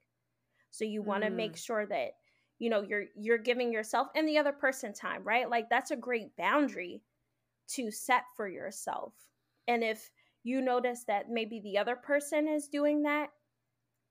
[0.71, 1.35] So you want to mm.
[1.35, 2.11] make sure that
[2.57, 5.49] you know you're you're giving yourself and the other person time, right?
[5.49, 7.01] Like that's a great boundary
[7.69, 9.13] to set for yourself.
[9.67, 10.09] And if
[10.43, 13.29] you notice that maybe the other person is doing that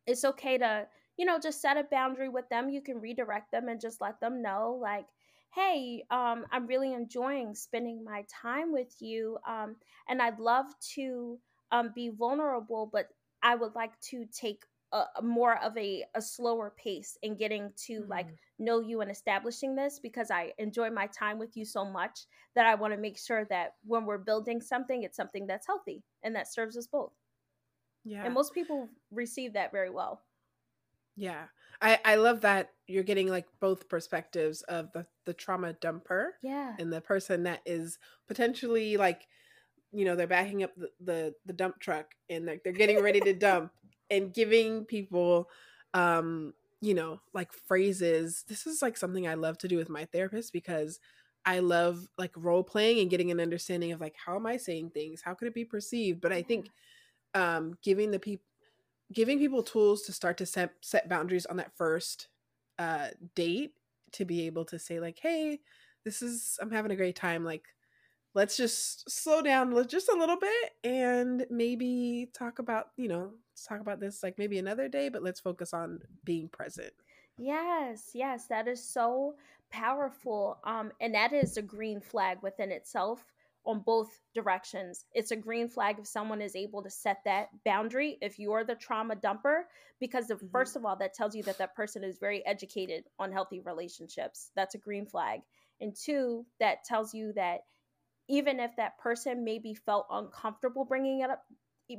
[0.07, 0.87] it's okay to
[1.17, 4.21] you know just set a boundary with them you can redirect them and just let
[4.21, 5.07] them know like
[5.55, 9.77] hey um, i'm really enjoying spending my time with you um,
[10.09, 11.39] and i'd love to
[11.73, 13.09] um, be vulnerable but
[13.43, 14.63] i would like to take
[14.93, 18.11] a, more of a, a slower pace in getting to mm-hmm.
[18.11, 22.27] like know you and establishing this because i enjoy my time with you so much
[22.55, 26.03] that i want to make sure that when we're building something it's something that's healthy
[26.23, 27.13] and that serves us both
[28.05, 28.25] yeah.
[28.25, 30.23] And most people receive that very well.
[31.17, 31.45] Yeah.
[31.81, 36.75] I I love that you're getting like both perspectives of the the trauma dumper yeah
[36.79, 39.27] and the person that is potentially like
[39.93, 43.21] you know they're backing up the the, the dump truck and like they're getting ready
[43.21, 43.73] to dump
[44.11, 45.49] and giving people
[45.95, 50.05] um you know like phrases this is like something i love to do with my
[50.07, 51.01] therapist because
[51.47, 54.91] i love like role playing and getting an understanding of like how am i saying
[54.91, 56.69] things how could it be perceived but i think
[57.35, 58.45] um, giving the people
[59.13, 62.29] giving people tools to start to set set boundaries on that first
[62.79, 63.73] uh, date
[64.13, 65.61] to be able to say like, hey,
[66.05, 67.45] this is I'm having a great time.
[67.45, 67.65] Like,
[68.35, 73.65] let's just slow down just a little bit and maybe talk about you know let's
[73.67, 76.93] talk about this like maybe another day, but let's focus on being present.
[77.39, 79.35] Yes, yes, that is so
[79.71, 80.59] powerful.
[80.65, 83.33] Um, and that is a green flag within itself
[83.67, 85.07] on both directions.
[85.13, 88.75] It's a green flag if someone is able to set that boundary if you're the
[88.75, 89.63] trauma dumper,
[90.01, 90.49] because the, mm-hmm.
[90.53, 94.51] first of all, that tells you that that person is very educated on healthy relationships.
[94.55, 95.41] That's a green flag.
[95.81, 97.61] And two, that tells you that
[98.29, 101.43] even if that person maybe felt uncomfortable bringing it up,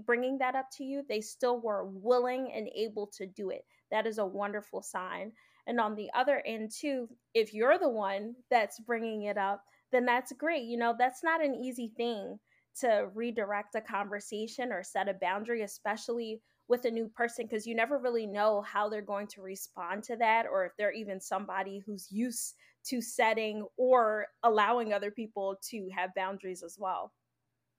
[0.05, 3.65] bringing that up to you, they still were willing and able to do it.
[3.91, 5.31] That is a wonderful sign.
[5.67, 9.63] And on the other end, too, if you're the one that's bringing it up,
[9.95, 10.63] then that's great.
[10.63, 12.37] You know, that's not an easy thing
[12.81, 17.75] to redirect a conversation or set a boundary, especially with a new person, because you
[17.75, 21.81] never really know how they're going to respond to that or if they're even somebody
[21.85, 22.55] who's used
[22.85, 27.13] to setting or allowing other people to have boundaries as well.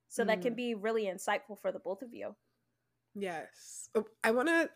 [0.08, 0.28] So mm.
[0.28, 0.56] that can mm.
[0.56, 2.34] be really insightful for the both of you.
[3.14, 3.88] Yes.
[3.94, 4.70] Oh, I want to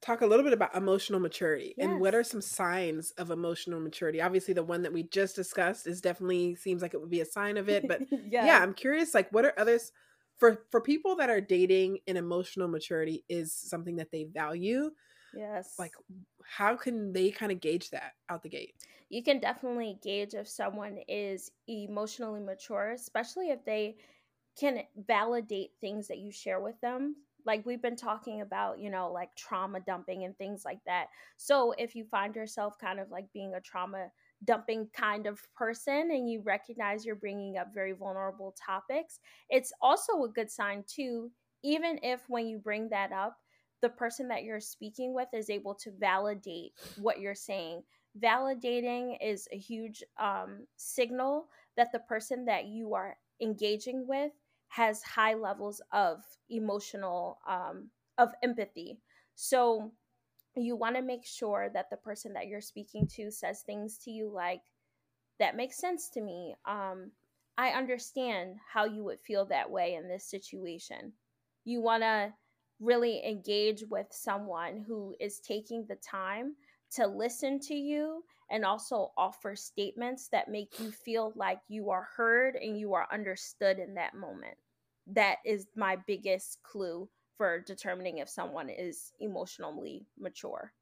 [0.00, 1.86] talk a little bit about emotional maturity yes.
[1.86, 5.86] and what are some signs of emotional maturity obviously the one that we just discussed
[5.86, 8.46] is definitely seems like it would be a sign of it but yeah.
[8.46, 9.92] yeah i'm curious like what are others
[10.36, 14.90] for for people that are dating and emotional maturity is something that they value
[15.34, 15.92] yes like
[16.44, 18.74] how can they kind of gauge that out the gate
[19.10, 23.96] you can definitely gauge if someone is emotionally mature especially if they
[24.58, 27.16] can validate things that you share with them
[27.48, 31.08] like we've been talking about you know like trauma dumping and things like that.
[31.36, 34.12] So if you find yourself kind of like being a trauma
[34.44, 39.18] dumping kind of person and you recognize you're bringing up very vulnerable topics
[39.50, 41.28] it's also a good sign too
[41.64, 43.36] even if when you bring that up
[43.80, 47.82] the person that you're speaking with is able to validate what you're saying.
[48.20, 54.32] Validating is a huge um, signal that the person that you are engaging with
[54.68, 58.98] has high levels of emotional um, of empathy.
[59.34, 59.92] So
[60.56, 64.10] you want to make sure that the person that you're speaking to says things to
[64.10, 64.62] you like
[65.38, 66.54] that makes sense to me.
[66.66, 67.12] Um
[67.56, 71.12] i understand how you would feel that way in this situation.
[71.64, 72.32] You want to
[72.80, 76.54] really engage with someone who is taking the time
[76.90, 82.08] to listen to you and also offer statements that make you feel like you are
[82.16, 84.56] heard and you are understood in that moment
[85.06, 90.74] that is my biggest clue for determining if someone is emotionally mature.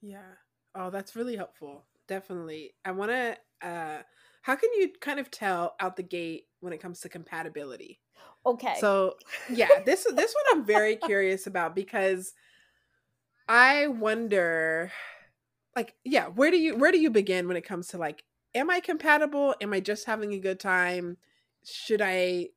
[0.00, 0.34] Yeah.
[0.74, 1.86] Oh, that's really helpful.
[2.06, 2.74] Definitely.
[2.84, 4.02] I want to uh
[4.42, 8.00] how can you kind of tell out the gate when it comes to compatibility?
[8.44, 8.80] Okay.
[8.80, 9.16] So,
[9.48, 12.34] yeah, this this one I'm very curious about because
[13.48, 14.92] I wonder
[15.76, 18.70] like yeah, where do you where do you begin when it comes to like am
[18.70, 19.54] I compatible?
[19.60, 21.16] Am I just having a good time?
[21.64, 22.48] Should I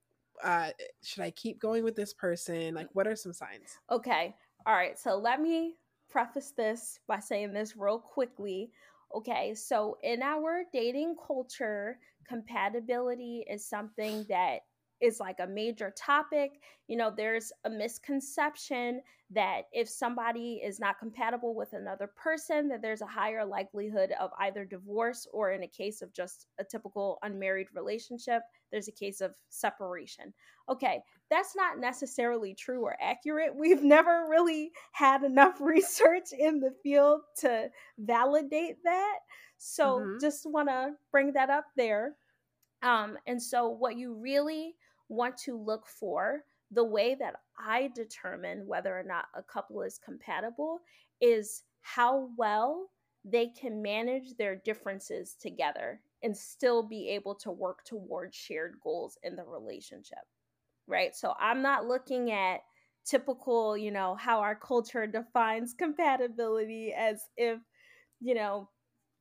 [0.43, 0.69] uh
[1.03, 4.97] should i keep going with this person like what are some signs okay all right
[4.97, 5.75] so let me
[6.09, 8.71] preface this by saying this real quickly
[9.15, 11.97] okay so in our dating culture
[12.27, 14.59] compatibility is something that
[15.05, 16.59] is like a major topic.
[16.87, 22.81] You know, there's a misconception that if somebody is not compatible with another person, that
[22.81, 27.17] there's a higher likelihood of either divorce or, in a case of just a typical
[27.23, 30.31] unmarried relationship, there's a case of separation.
[30.69, 30.99] Okay,
[31.31, 33.55] that's not necessarily true or accurate.
[33.55, 39.19] We've never really had enough research in the field to validate that.
[39.57, 40.19] So, mm-hmm.
[40.21, 42.15] just want to bring that up there.
[42.83, 44.75] Um, and so, what you really
[45.09, 49.99] want to look for the way that I determine whether or not a couple is
[50.03, 50.79] compatible
[51.21, 52.89] is how well
[53.23, 59.17] they can manage their differences together and still be able to work towards shared goals
[59.23, 60.19] in the relationship.
[60.87, 61.15] Right?
[61.15, 62.61] So I'm not looking at
[63.05, 67.59] typical, you know, how our culture defines compatibility as if,
[68.19, 68.69] you know,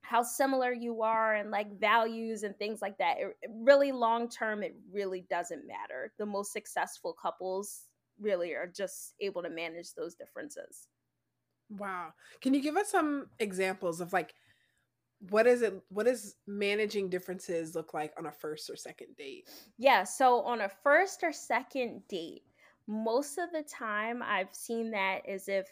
[0.04, 3.16] how similar you are and like values and things like that.
[3.18, 6.12] It, really long term, it really doesn't matter.
[6.18, 7.86] The most successful couples
[8.20, 10.88] really are just able to manage those differences.
[11.70, 12.12] Wow.
[12.42, 14.34] Can you give us some examples of like
[15.30, 19.48] what is it what does managing differences look like on a first or second date?
[19.78, 22.42] Yeah, so on a first or second date,
[22.86, 25.66] most of the time I've seen that as if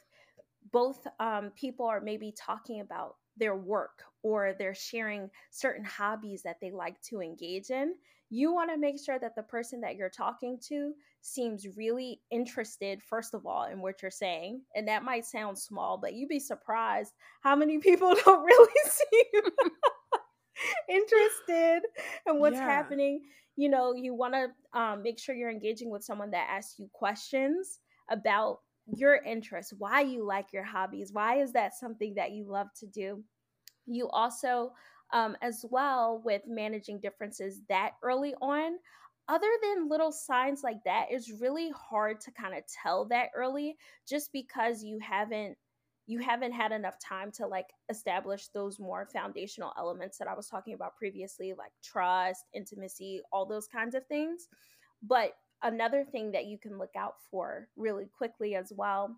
[0.70, 6.58] both um, people are maybe talking about their work or they're sharing certain hobbies that
[6.60, 7.94] they like to engage in,
[8.30, 13.02] you want to make sure that the person that you're talking to seems really interested,
[13.02, 14.62] first of all, in what you're saying.
[14.74, 19.42] And that might sound small, but you'd be surprised how many people don't really seem
[20.88, 21.82] interested
[22.26, 22.64] in what's yeah.
[22.64, 23.20] happening.
[23.56, 26.88] You know, you want to um, make sure you're engaging with someone that asks you
[26.92, 28.60] questions about
[28.96, 32.86] your interests, why you like your hobbies, why is that something that you love to
[32.86, 33.22] do.
[33.86, 34.72] You also,
[35.12, 38.78] um, as well, with managing differences that early on,
[39.28, 43.76] other than little signs like that, it's really hard to kind of tell that early
[44.08, 45.56] just because you haven't
[46.06, 50.48] you haven't had enough time to like establish those more foundational elements that I was
[50.48, 54.48] talking about previously, like trust, intimacy, all those kinds of things.
[55.02, 59.16] But another thing that you can look out for really quickly as well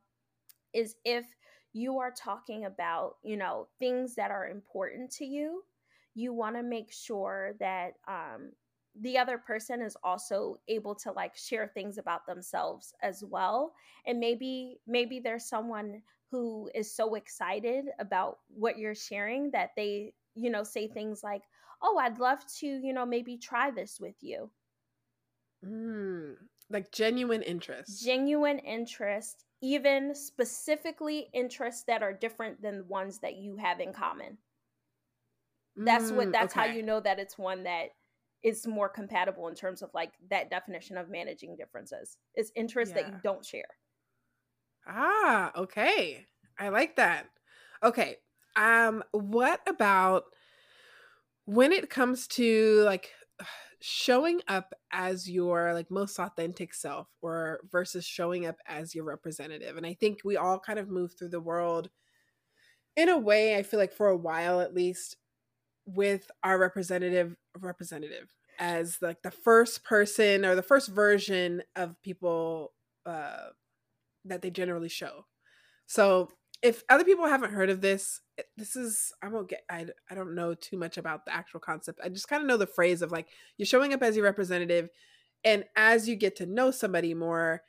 [0.72, 1.24] is if
[1.72, 5.62] you are talking about, you know, things that are important to you,
[6.14, 8.52] you want to make sure that um,
[9.00, 13.72] the other person is also able to like share things about themselves as well.
[14.07, 20.12] And maybe maybe there's someone who is so excited about what you're sharing that they
[20.35, 21.42] you know say things like
[21.83, 24.50] oh i'd love to you know maybe try this with you
[25.64, 26.35] mm,
[26.70, 33.37] like genuine interest genuine interest even specifically interests that are different than the ones that
[33.37, 34.37] you have in common.
[35.74, 36.68] That's what mm, that's okay.
[36.68, 37.88] how you know that it's one that
[38.42, 42.18] is more compatible in terms of like that definition of managing differences.
[42.35, 43.05] It's interests yeah.
[43.05, 43.64] that you don't share.
[44.87, 46.27] Ah, okay.
[46.59, 47.27] I like that.
[47.83, 48.16] Okay.
[48.57, 50.24] Um what about
[51.47, 53.12] when it comes to like
[53.80, 59.76] showing up as your like most authentic self or versus showing up as your representative
[59.76, 61.91] and i think we all kind of move through the world
[62.97, 65.16] in a way i feel like for a while at least
[65.87, 68.28] with our representative representative
[68.59, 72.72] as like the first person or the first version of people
[73.05, 73.49] uh
[74.24, 75.26] that they generally show.
[75.87, 76.30] So
[76.65, 80.15] if other people haven't heard of this, eh, this is I won't get I I
[80.15, 82.01] don't know too much about the actual concept.
[82.03, 84.89] I just kind of know the phrase of like you're showing up as your representative
[85.45, 87.62] and as you get to know somebody more,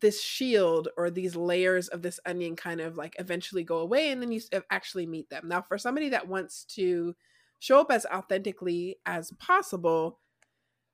[0.00, 4.20] this shield or these layers of this onion kind of like eventually go away and
[4.20, 5.48] then you eh, actually meet them.
[5.48, 7.16] Now, for somebody that wants to
[7.58, 10.18] show up as authentically as possible,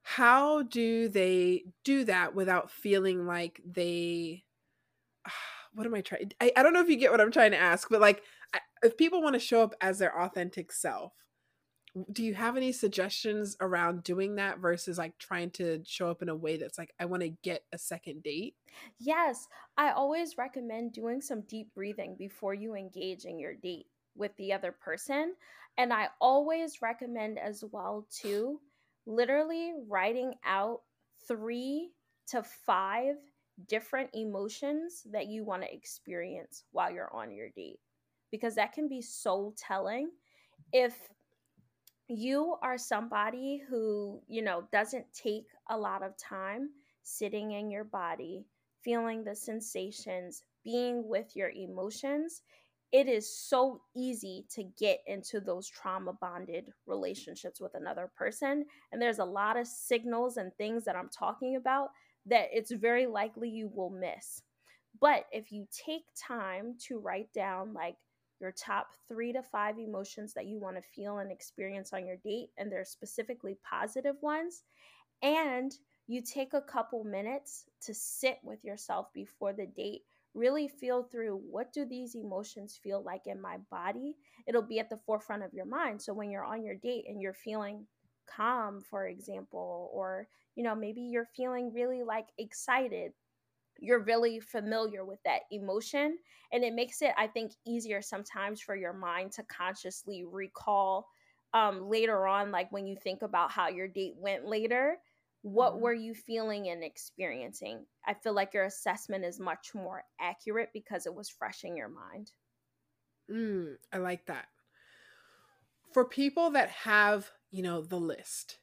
[0.02, 4.44] how do they do that without feeling like they
[5.26, 5.32] ah,
[5.74, 7.58] what am I trying I, I don't know if you get what I'm trying to
[7.58, 8.22] ask, but like
[8.82, 11.12] if people want to show up as their authentic self,
[12.10, 16.30] do you have any suggestions around doing that versus like trying to show up in
[16.30, 18.54] a way that's like i want to get a second date?
[18.98, 19.46] Yes
[19.76, 24.52] i always recommend doing some deep breathing before you engage in your date with the
[24.52, 25.34] other person
[25.76, 28.58] and i always recommend as well too
[29.06, 30.80] literally writing out
[31.28, 31.90] three
[32.28, 33.16] to five
[33.68, 37.80] different emotions that you want to experience while you're on your date
[38.30, 40.10] because that can be so telling
[40.72, 40.96] if
[42.08, 46.70] you are somebody who, you know, doesn't take a lot of time
[47.02, 48.44] sitting in your body,
[48.82, 52.42] feeling the sensations, being with your emotions,
[52.92, 58.66] it is so easy to get into those trauma bonded relationships with another person.
[58.92, 61.88] And there's a lot of signals and things that I'm talking about
[62.26, 64.42] that it's very likely you will miss.
[65.00, 67.96] But if you take time to write down, like,
[68.40, 72.16] your top three to five emotions that you want to feel and experience on your
[72.16, 74.64] date, and they're specifically positive ones.
[75.22, 75.72] And
[76.08, 80.02] you take a couple minutes to sit with yourself before the date
[80.34, 84.16] really feel through what do these emotions feel like in my body
[84.46, 87.20] it'll be at the forefront of your mind so when you're on your date and
[87.20, 87.86] you're feeling
[88.26, 93.12] calm for example or you know maybe you're feeling really like excited.
[93.78, 96.18] You're really familiar with that emotion
[96.52, 101.08] and it makes it i think easier sometimes for your mind to consciously recall
[101.54, 104.98] um, later on like when you think about how your date went later
[105.42, 105.82] what mm-hmm.
[105.82, 107.84] were you feeling and experiencing?
[108.06, 111.88] I feel like your assessment is much more accurate because it was fresh in your
[111.88, 112.30] mind.
[113.30, 114.46] Mm, i like that.
[115.92, 118.58] For people that have you know the list.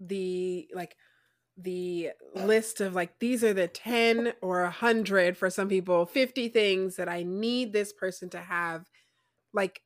[0.00, 0.96] The like
[1.56, 6.96] the list of like these are the 10 or 100 for some people 50 things
[6.96, 8.86] that i need this person to have.
[9.52, 9.82] Like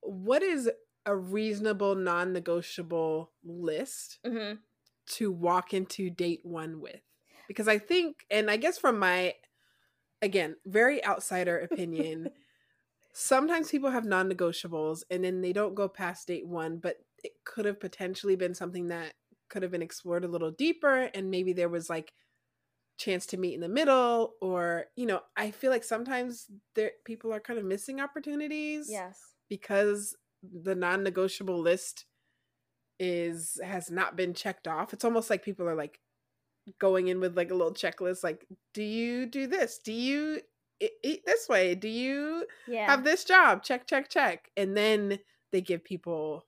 [0.00, 0.68] what is
[1.06, 4.56] a reasonable non-negotiable list mm-hmm.
[5.06, 7.00] to walk into date one with?
[7.48, 9.34] Because i think and i guess from my
[10.22, 12.30] again very outsider opinion
[13.12, 17.64] sometimes people have non-negotiables and then they don't go past date one but it could
[17.64, 19.14] have potentially been something that
[19.48, 22.12] could have been explored a little deeper and maybe there was like
[22.98, 27.32] chance to meet in the middle or you know i feel like sometimes there people
[27.32, 29.18] are kind of missing opportunities yes.
[29.48, 32.04] because the non-negotiable list
[33.00, 34.92] is has not been checked off.
[34.92, 35.98] It's almost like people are like
[36.78, 39.80] going in with like a little checklist like do you do this?
[39.82, 40.40] Do you
[41.02, 41.74] eat this way?
[41.74, 42.86] Do you yeah.
[42.86, 43.62] have this job?
[43.62, 44.50] Check check check.
[44.56, 45.18] And then
[45.50, 46.46] they give people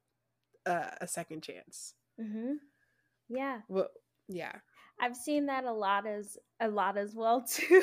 [0.67, 2.55] uh, a second chance mm-hmm.
[3.33, 3.61] Yeah.
[3.69, 3.89] Well,
[4.29, 4.53] yeah.
[5.01, 7.83] I've seen that a lot as a lot as well too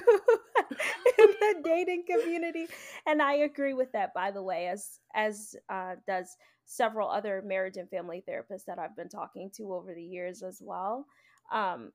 [1.18, 2.68] in the dating community,
[3.06, 4.14] and I agree with that.
[4.14, 8.96] By the way, as as uh, does several other marriage and family therapists that I've
[8.96, 11.08] been talking to over the years as well.
[11.52, 11.92] Um,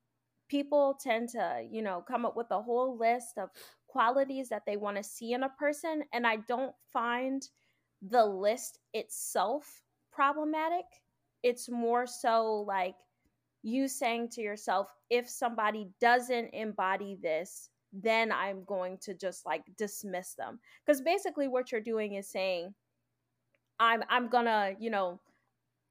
[0.49, 3.49] people tend to, you know, come up with a whole list of
[3.87, 7.41] qualities that they want to see in a person, and I don't find
[8.01, 9.81] the list itself
[10.15, 10.85] problematic.
[11.43, 12.95] It's more so like
[13.63, 19.63] you saying to yourself, if somebody doesn't embody this, then I'm going to just like
[19.77, 20.59] dismiss them.
[20.85, 22.73] Because basically what you're doing is saying,
[23.79, 25.19] I'm I'm gonna, you know,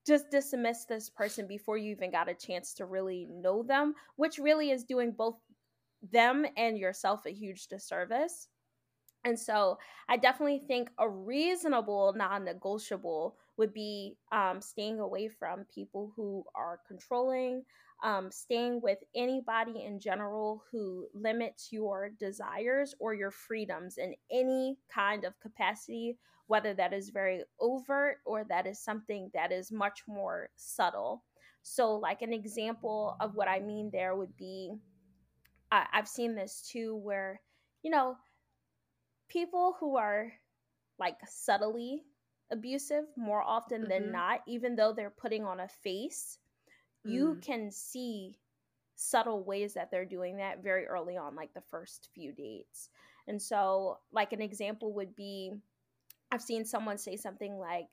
[0.06, 4.38] just dismiss this person before you even got a chance to really know them, which
[4.38, 5.36] really is doing both
[6.12, 8.48] them and yourself a huge disservice.
[9.24, 15.66] And so I definitely think a reasonable non negotiable would be um, staying away from
[15.72, 17.62] people who are controlling,
[18.02, 24.76] um, staying with anybody in general who limits your desires or your freedoms in any
[24.92, 30.02] kind of capacity, whether that is very overt or that is something that is much
[30.06, 31.22] more subtle.
[31.62, 34.74] So, like an example of what I mean there would be
[35.74, 37.40] I, I've seen this too, where,
[37.82, 38.16] you know,
[39.28, 40.32] people who are
[40.98, 42.02] like subtly
[42.50, 43.90] abusive more often mm-hmm.
[43.90, 46.38] than not, even though they're putting on a face,
[47.06, 47.12] mm.
[47.12, 48.38] you can see
[48.96, 52.90] subtle ways that they're doing that very early on, like the first few dates.
[53.26, 55.52] And so, like, an example would be
[56.34, 57.86] I've seen someone say something like,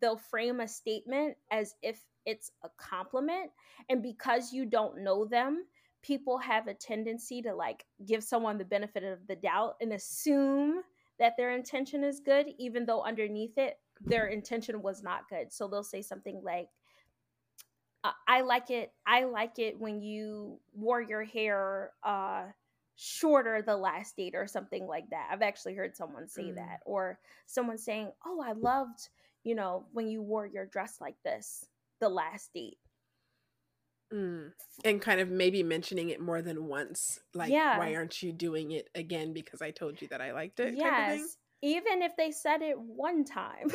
[0.00, 3.50] they'll frame a statement as if it's a compliment.
[3.88, 5.64] And because you don't know them,
[6.02, 10.82] people have a tendency to like give someone the benefit of the doubt and assume
[11.18, 15.52] that their intention is good, even though underneath it, their intention was not good.
[15.52, 16.68] So they'll say something like,
[18.26, 18.92] I like it.
[19.06, 22.44] I like it when you wore your hair uh,
[22.96, 25.28] shorter the last date or something like that.
[25.30, 26.54] I've actually heard someone say mm.
[26.56, 29.08] that, or someone saying, "Oh, I loved,
[29.44, 31.66] you know, when you wore your dress like this
[32.00, 32.78] the last date."
[34.12, 34.52] Mm.
[34.84, 37.20] And kind of maybe mentioning it more than once.
[37.34, 37.78] Like, yeah.
[37.78, 39.32] why aren't you doing it again?
[39.32, 40.74] Because I told you that I liked it.
[40.76, 41.36] Yes.
[41.62, 43.68] Even if they said it one time.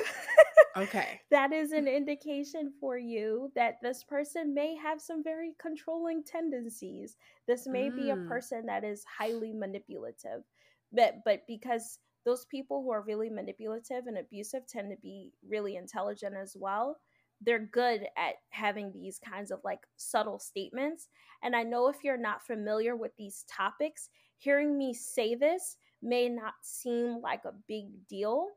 [0.78, 1.20] okay.
[1.32, 7.18] That is an indication for you that this person may have some very controlling tendencies.
[7.48, 7.96] This may mm.
[7.96, 8.28] be a mm.
[8.28, 10.44] person that is highly manipulative.
[10.92, 15.76] But but because those people who are really manipulative and abusive tend to be really
[15.76, 16.98] intelligent as well
[17.46, 21.10] they're good at having these kinds of like subtle statements.
[21.42, 26.30] And I know if you're not familiar with these topics, hearing me say this may
[26.30, 28.50] not seem like a big deal,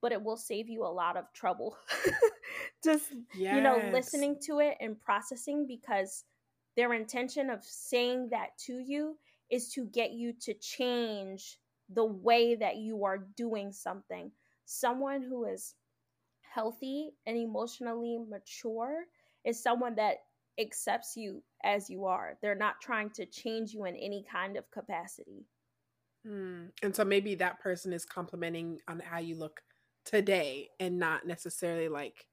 [0.00, 1.76] but it will save you a lot of trouble.
[2.84, 3.54] Just, yes.
[3.54, 6.24] you know, listening to it and processing because
[6.76, 9.16] their intention of saying that to you
[9.50, 11.58] is to get you to change
[11.90, 14.30] the way that you are doing something.
[14.64, 15.74] Someone who is
[16.42, 19.04] healthy and emotionally mature
[19.44, 20.18] is someone that
[20.58, 22.38] accepts you as you are.
[22.40, 25.44] They're not trying to change you in any kind of capacity.
[26.26, 26.72] Mm.
[26.82, 29.62] And so maybe that person is complimenting on how you look
[30.04, 32.28] today and not necessarily like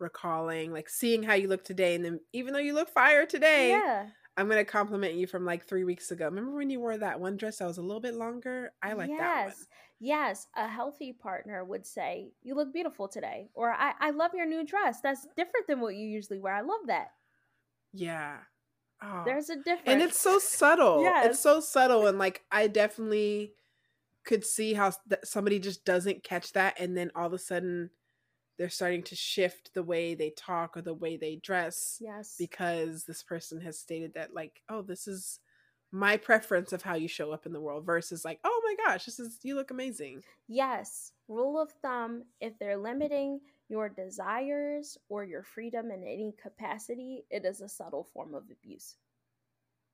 [0.00, 1.94] recalling, like seeing how you look today.
[1.96, 4.10] And then even though you look fire today, yeah.
[4.36, 6.26] I'm gonna compliment you from like three weeks ago.
[6.26, 8.72] Remember when you wore that one dress that was a little bit longer?
[8.82, 9.18] I like yes.
[9.18, 9.66] that one.
[9.98, 10.48] Yes, Yes.
[10.56, 14.64] a healthy partner would say, "You look beautiful today," or "I I love your new
[14.64, 15.00] dress.
[15.00, 16.54] That's different than what you usually wear.
[16.54, 17.12] I love that."
[17.92, 18.44] Yeah.
[19.02, 19.22] Oh.
[19.24, 21.02] There's a difference, and it's so subtle.
[21.02, 21.26] yes.
[21.26, 23.54] it's so subtle, and like I definitely
[24.24, 24.92] could see how
[25.24, 27.90] somebody just doesn't catch that, and then all of a sudden
[28.60, 33.04] they're starting to shift the way they talk or the way they dress yes because
[33.04, 35.40] this person has stated that like oh this is
[35.92, 39.06] my preference of how you show up in the world versus like oh my gosh
[39.06, 43.40] this is you look amazing yes rule of thumb if they're limiting
[43.70, 48.96] your desires or your freedom in any capacity it is a subtle form of abuse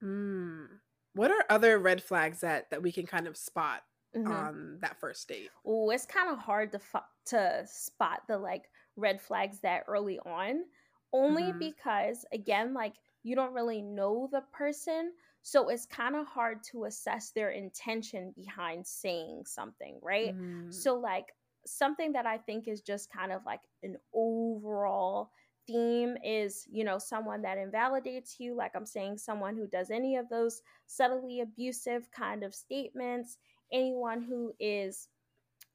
[0.02, 0.66] mm.
[1.14, 3.82] what are other red flags that that we can kind of spot
[4.16, 4.30] mm-hmm.
[4.30, 5.50] on that first date?
[5.64, 8.64] Oh, it's kind of hard to fo- to spot the like
[8.96, 10.64] red flags that early on,
[11.12, 11.58] only mm-hmm.
[11.58, 15.12] because again, like you don't really know the person,
[15.42, 20.36] so it's kind of hard to assess their intention behind saying something, right?
[20.36, 20.72] Mm.
[20.72, 21.26] So like
[21.66, 25.30] something that I think is just kind of like an overall
[25.66, 30.14] theme is you know someone that invalidates you like i'm saying someone who does any
[30.14, 33.38] of those subtly abusive kind of statements
[33.72, 35.08] anyone who is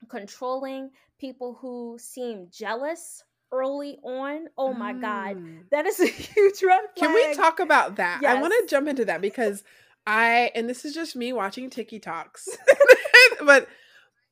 [0.09, 4.47] controlling, people who seem jealous early on.
[4.57, 5.01] Oh my mm.
[5.01, 5.37] God,
[5.71, 6.97] that is a huge red flag.
[6.97, 8.19] Can we talk about that?
[8.21, 8.37] Yes.
[8.37, 9.63] I want to jump into that because
[10.07, 12.47] I, and this is just me watching TikToks,
[13.45, 13.67] but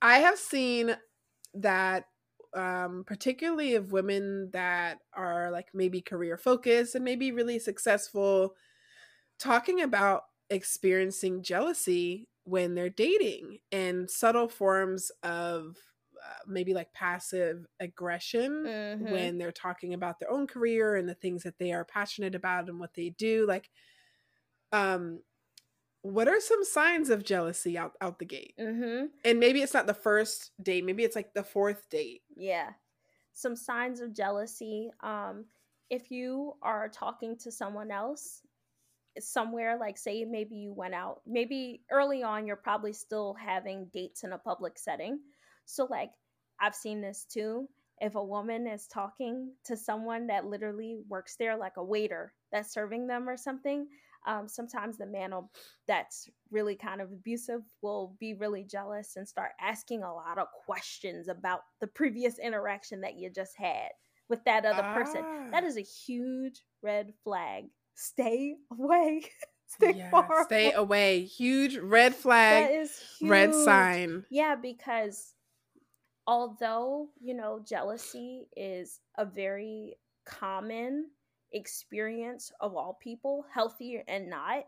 [0.01, 0.95] I have seen
[1.61, 2.05] that
[2.55, 8.55] um particularly of women that are like maybe career focused and maybe really successful
[9.37, 15.77] talking about experiencing jealousy when they're dating and subtle forms of
[16.17, 19.11] uh, maybe like passive aggression mm-hmm.
[19.11, 22.67] when they're talking about their own career and the things that they are passionate about
[22.67, 23.69] and what they do like
[24.71, 25.19] um
[26.01, 28.53] what are some signs of jealousy out out the gate?
[28.59, 29.05] Mm-hmm.
[29.25, 32.21] and maybe it's not the first date maybe it's like the fourth date.
[32.35, 32.69] Yeah.
[33.33, 35.45] Some signs of jealousy um
[35.89, 38.41] if you are talking to someone else
[39.19, 44.23] somewhere like say maybe you went out maybe early on you're probably still having dates
[44.23, 45.19] in a public setting.
[45.65, 46.11] So like
[46.61, 47.67] i've seen this too
[48.01, 52.73] if a woman is talking to someone that literally works there like a waiter that's
[52.73, 53.87] serving them or something
[54.29, 55.51] um, sometimes the man will,
[55.87, 60.47] that's really kind of abusive will be really jealous and start asking a lot of
[60.65, 63.89] questions about the previous interaction that you just had
[64.29, 64.93] with that other ah.
[64.93, 67.65] person that is a huge red flag
[67.99, 69.21] stay away.
[69.67, 70.45] stay yeah, far.
[70.45, 71.23] Stay away.
[71.25, 72.67] Huge red flag.
[72.67, 73.29] That is huge.
[73.29, 74.25] red sign.
[74.29, 75.33] Yeah, because
[76.25, 81.07] although, you know, jealousy is a very common
[81.51, 84.65] experience of all people, healthy and not,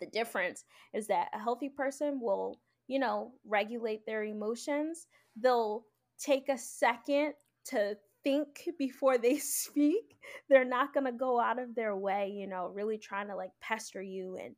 [0.00, 5.06] the difference is that a healthy person will, you know, regulate their emotions.
[5.36, 5.84] They'll
[6.18, 7.34] take a second
[7.66, 10.16] to think before they speak.
[10.48, 13.52] They're not going to go out of their way, you know, really trying to like
[13.60, 14.54] pester you and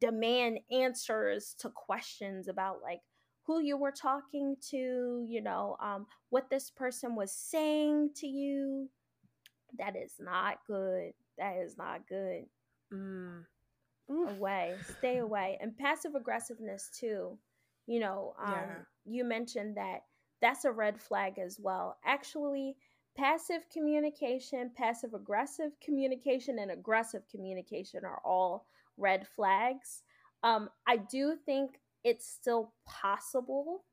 [0.00, 3.00] demand answers to questions about like
[3.46, 8.90] who you were talking to, you know, um, what this person was saying to you.
[9.78, 11.12] That is not good.
[11.38, 12.46] That is not good.
[12.92, 13.44] Mm.
[14.10, 15.58] Away, stay away.
[15.60, 17.38] And passive aggressiveness, too.
[17.86, 18.74] You know, um, yeah.
[19.04, 20.00] you mentioned that
[20.40, 21.98] that's a red flag as well.
[22.04, 22.76] Actually,
[23.16, 28.66] passive communication, passive aggressive communication, and aggressive communication are all
[28.96, 30.02] red flags.
[30.42, 33.84] Um, I do think it's still possible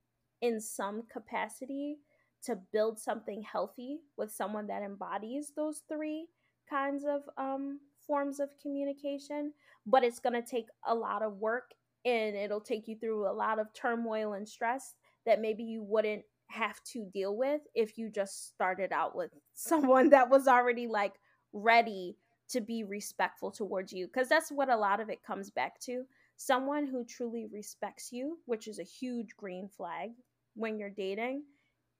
[0.41, 1.97] in some capacity
[2.45, 6.27] to build something healthy with someone that embodies those three
[6.69, 9.53] kinds of um, forms of communication,
[9.85, 11.71] but it's going to take a lot of work
[12.05, 14.93] and it'll take you through a lot of turmoil and stress
[15.25, 20.09] that maybe you wouldn't have to deal with if you just started out with someone
[20.09, 21.13] that was already like
[21.53, 22.15] ready
[22.47, 24.05] to be respectful towards you.
[24.05, 26.03] Because that's what a lot of it comes back to.
[26.37, 30.11] Someone who truly respects you which is a huge green flag
[30.53, 31.43] when you're dating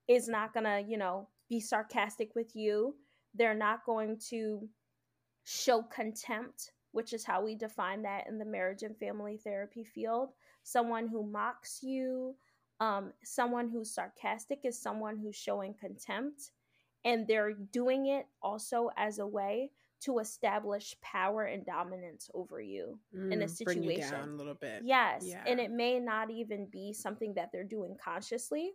[0.08, 2.96] is not going to you know be sarcastic with you
[3.34, 4.68] they're not going to
[5.44, 10.30] show contempt which is how we define that in the marriage and family therapy field
[10.64, 12.36] someone who mocks you
[12.80, 16.52] um, someone who's sarcastic is someone who's showing contempt,
[17.06, 23.00] and they're doing it also as a way to establish power and dominance over you
[23.16, 23.84] mm, in a situation.
[23.84, 24.82] You down a little bit.
[24.84, 25.44] Yes, yeah.
[25.48, 28.74] and it may not even be something that they're doing consciously,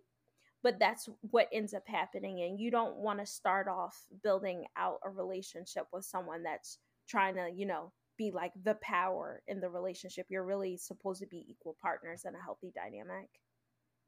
[0.63, 2.43] but that's what ends up happening.
[2.43, 7.35] And you don't want to start off building out a relationship with someone that's trying
[7.35, 10.27] to, you know, be like the power in the relationship.
[10.29, 13.29] You're really supposed to be equal partners in a healthy dynamic.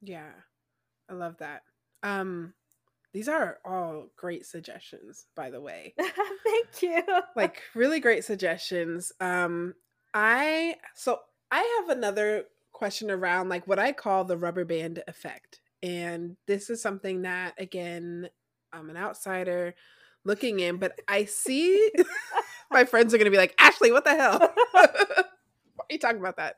[0.01, 0.31] Yeah.
[1.09, 1.63] I love that.
[2.03, 2.53] Um
[3.13, 5.93] these are all great suggestions, by the way.
[5.99, 7.03] Thank you.
[7.35, 9.11] like really great suggestions.
[9.19, 9.73] Um
[10.13, 11.19] I so
[11.51, 15.61] I have another question around like what I call the rubber band effect.
[15.83, 18.29] And this is something that again,
[18.71, 19.75] I'm an outsider
[20.25, 21.91] looking in, but I see
[22.71, 24.39] my friends are going to be like, "Ashley, what the hell?"
[24.71, 26.55] Why are you talking about that?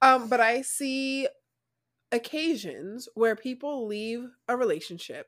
[0.00, 1.28] Um, but I see
[2.12, 5.26] occasions where people leave a relationship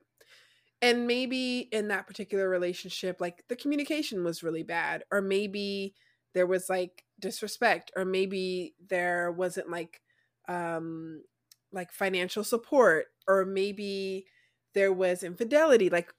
[0.80, 5.94] and maybe in that particular relationship like the communication was really bad or maybe
[6.34, 10.00] there was like disrespect or maybe there wasn't like
[10.48, 11.22] um
[11.72, 14.26] like financial support or maybe
[14.74, 16.12] there was infidelity like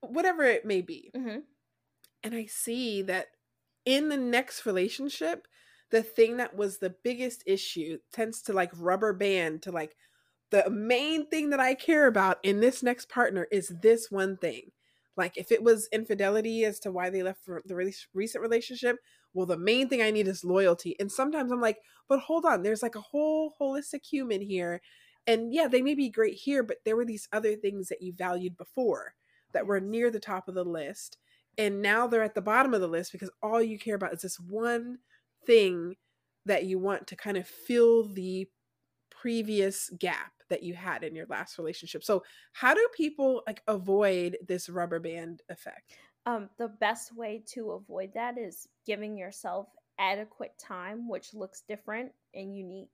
[0.00, 1.38] whatever it may be mm-hmm.
[2.22, 3.26] and i see that
[3.84, 5.46] in the next relationship
[5.90, 9.96] the thing that was the biggest issue tends to like rubber band to like
[10.50, 14.70] the main thing that I care about in this next partner is this one thing.
[15.16, 18.96] Like if it was infidelity as to why they left for the re- recent relationship,
[19.38, 20.96] well, the main thing I need is loyalty.
[20.98, 21.78] And sometimes I'm like,
[22.08, 24.80] but hold on, there's like a whole holistic human here.
[25.28, 28.12] And yeah, they may be great here, but there were these other things that you
[28.12, 29.14] valued before
[29.52, 31.18] that were near the top of the list.
[31.56, 34.22] And now they're at the bottom of the list because all you care about is
[34.22, 34.98] this one
[35.46, 35.94] thing
[36.44, 38.48] that you want to kind of fill the
[39.08, 42.02] previous gap that you had in your last relationship.
[42.02, 42.24] So,
[42.54, 45.92] how do people like avoid this rubber band effect?
[46.28, 49.66] Um, the best way to avoid that is giving yourself
[49.98, 52.90] adequate time, which looks different and unique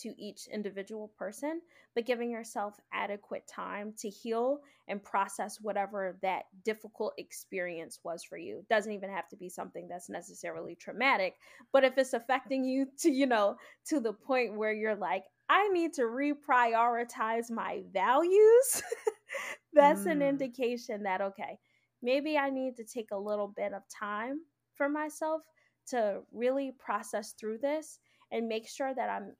[0.00, 1.62] to each individual person,
[1.94, 8.36] but giving yourself adequate time to heal and process whatever that difficult experience was for
[8.36, 8.58] you.
[8.58, 11.36] It doesn't even have to be something that's necessarily traumatic,
[11.72, 13.56] but if it's affecting you to, you know,
[13.86, 18.82] to the point where you're like, I need to reprioritize my values,
[19.72, 20.10] that's mm.
[20.10, 21.58] an indication that, okay,
[22.04, 24.40] maybe I need to take a little bit of time
[24.74, 25.40] for myself
[25.88, 27.98] to really process through this
[28.30, 29.32] and make sure that I'm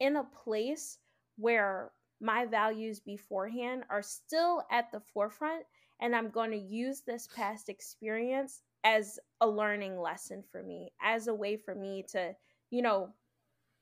[0.00, 0.98] in a place
[1.36, 5.64] where my values beforehand are still at the forefront
[6.00, 11.26] and I'm going to use this past experience as a learning lesson for me, as
[11.26, 12.34] a way for me to,
[12.70, 13.10] you know,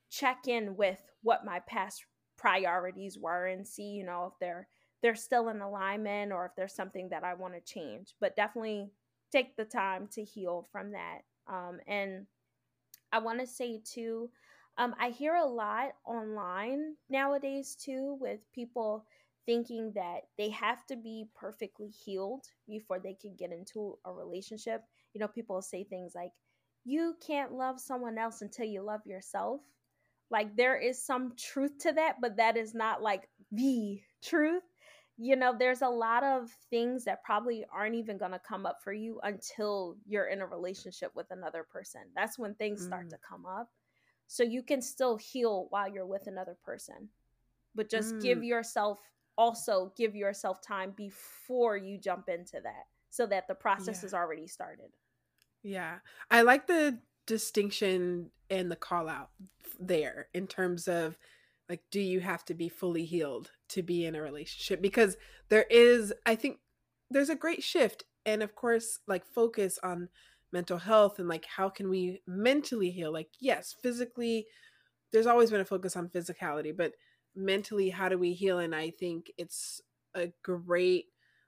[0.09, 2.05] check in with what my past
[2.37, 4.67] priorities were and see, you know, if they're
[5.01, 8.15] they're still in alignment or if there's something that I want to change.
[8.19, 8.91] But definitely
[9.31, 11.19] take the time to heal from that.
[11.47, 12.25] Um, and
[13.11, 14.29] I want to say too,
[14.77, 19.05] um, I hear a lot online nowadays too with people
[19.45, 24.83] thinking that they have to be perfectly healed before they can get into a relationship.
[25.13, 26.31] You know, people say things like,
[26.85, 29.61] you can't love someone else until you love yourself.
[30.29, 34.63] Like, there is some truth to that, but that is not like the truth.
[35.21, 38.81] You know, there's a lot of things that probably aren't even going to come up
[38.83, 42.01] for you until you're in a relationship with another person.
[42.15, 42.87] That's when things mm.
[42.87, 43.69] start to come up.
[44.25, 47.09] So you can still heal while you're with another person.
[47.75, 48.21] But just mm.
[48.23, 48.99] give yourself
[49.37, 54.07] also give yourself time before you jump into that so that the process yeah.
[54.07, 54.89] is already started.
[55.61, 55.97] Yeah.
[56.31, 56.97] I like the
[57.27, 59.29] distinction and the call out
[59.79, 61.15] there in terms of
[61.69, 64.81] like do you have to be fully healed to be in a relationship?
[64.81, 65.17] Because
[65.49, 66.59] there is i think
[67.09, 70.09] there's a great shift and of course like focus on
[70.53, 73.11] mental health and like how can we mentally heal?
[73.11, 74.47] Like yes physically
[75.11, 76.93] there's always been a focus on physicality but
[77.35, 78.59] mentally how do we heal?
[78.59, 79.81] And i think it's
[80.13, 81.05] a great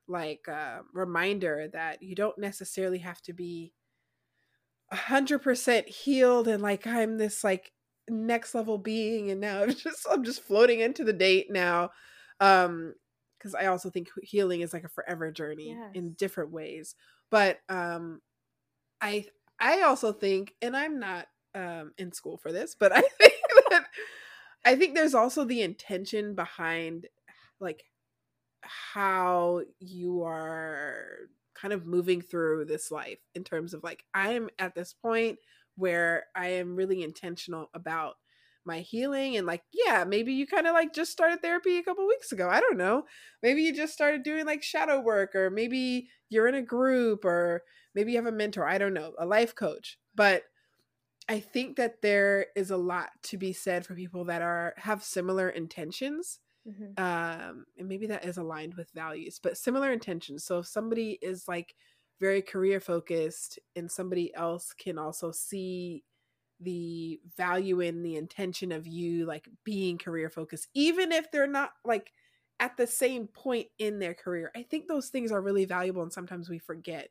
[0.07, 3.74] like uh, reminder that you don't necessarily have to be
[4.93, 7.72] 100% healed and like i'm this like
[8.10, 11.89] next level being and now i'm just i'm just floating into the date now
[12.39, 12.93] um
[13.38, 15.91] because i also think healing is like a forever journey yes.
[15.93, 16.95] in different ways
[17.30, 18.22] but um
[19.01, 19.26] i
[19.60, 23.34] i also think and i'm not um in school for this but i think
[23.70, 23.86] that
[24.66, 27.08] i think there's also the intention behind
[27.60, 27.84] like
[28.64, 34.74] how you are kind of moving through this life in terms of like i'm at
[34.74, 35.38] this point
[35.76, 38.15] where I am really intentional about
[38.65, 42.07] my healing and like yeah maybe you kind of like just started therapy a couple
[42.07, 43.03] weeks ago i don't know.
[43.41, 47.63] Maybe you just started doing like shadow work or maybe you're in a group or
[47.93, 49.97] maybe you have a mentor i don't know a life coach.
[50.15, 50.43] But
[51.30, 55.03] i think that there is a lot to be said for people that are have
[55.03, 57.01] similar intentions mm-hmm.
[57.01, 60.45] um and maybe that is aligned with values but similar intentions.
[60.45, 61.76] So if somebody is like
[62.24, 66.05] very career focused and somebody else can also see
[66.61, 71.71] the value in the intention of you like being career focused even if they're not
[71.84, 72.13] like
[72.61, 74.49] at the same point in their career.
[74.55, 77.09] I think those things are really valuable and sometimes we forget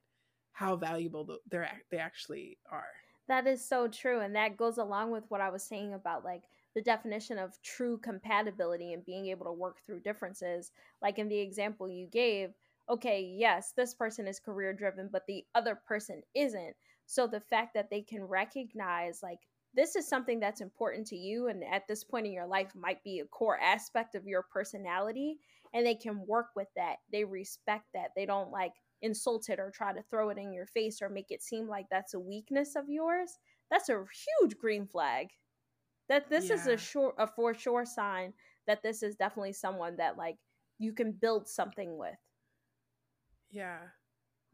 [0.53, 2.87] how valuable they're they actually are.
[3.29, 6.45] That is so true and that goes along with what i was saying about like
[6.75, 10.73] the definition of true compatibility and being able to work through differences.
[11.03, 12.55] Like in the example you gave
[12.89, 16.75] okay, yes, this person is career driven, but the other person isn't.
[17.07, 19.39] So the fact that they can recognize, like,
[19.75, 23.03] this is something that's important to you, and at this point in your life might
[23.03, 25.39] be a core aspect of your personality,
[25.73, 26.97] and they can work with that.
[27.11, 28.11] They respect that.
[28.15, 31.31] They don't like insult it or try to throw it in your face or make
[31.31, 33.39] it seem like that's a weakness of yours.
[33.71, 34.05] That's a
[34.41, 35.29] huge green flag.
[36.09, 36.57] That this yeah.
[36.57, 38.35] is a sure a for sure sign
[38.67, 40.37] that this is definitely someone that like
[40.79, 42.17] you can build something with.
[43.53, 43.79] Yeah.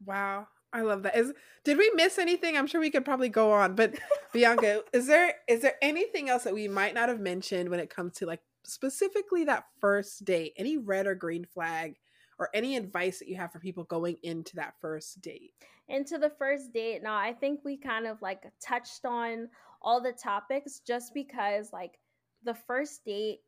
[0.05, 0.47] Wow.
[0.71, 1.17] I love that.
[1.17, 1.33] Is
[1.63, 2.55] did we miss anything?
[2.55, 3.95] I'm sure we could probably go on, but
[4.35, 7.89] Beaonca, is there is there anything else that we might not have mentioned when it
[7.89, 10.53] comes to like specifically that first date?
[10.57, 11.95] Any red or green flag
[12.37, 15.53] or any advice that you have for people going into that first date?
[15.87, 17.01] Into the first date.
[17.01, 19.49] Now, I think we kind of like touched on
[19.81, 21.97] all the topics just because like
[22.43, 23.39] the first date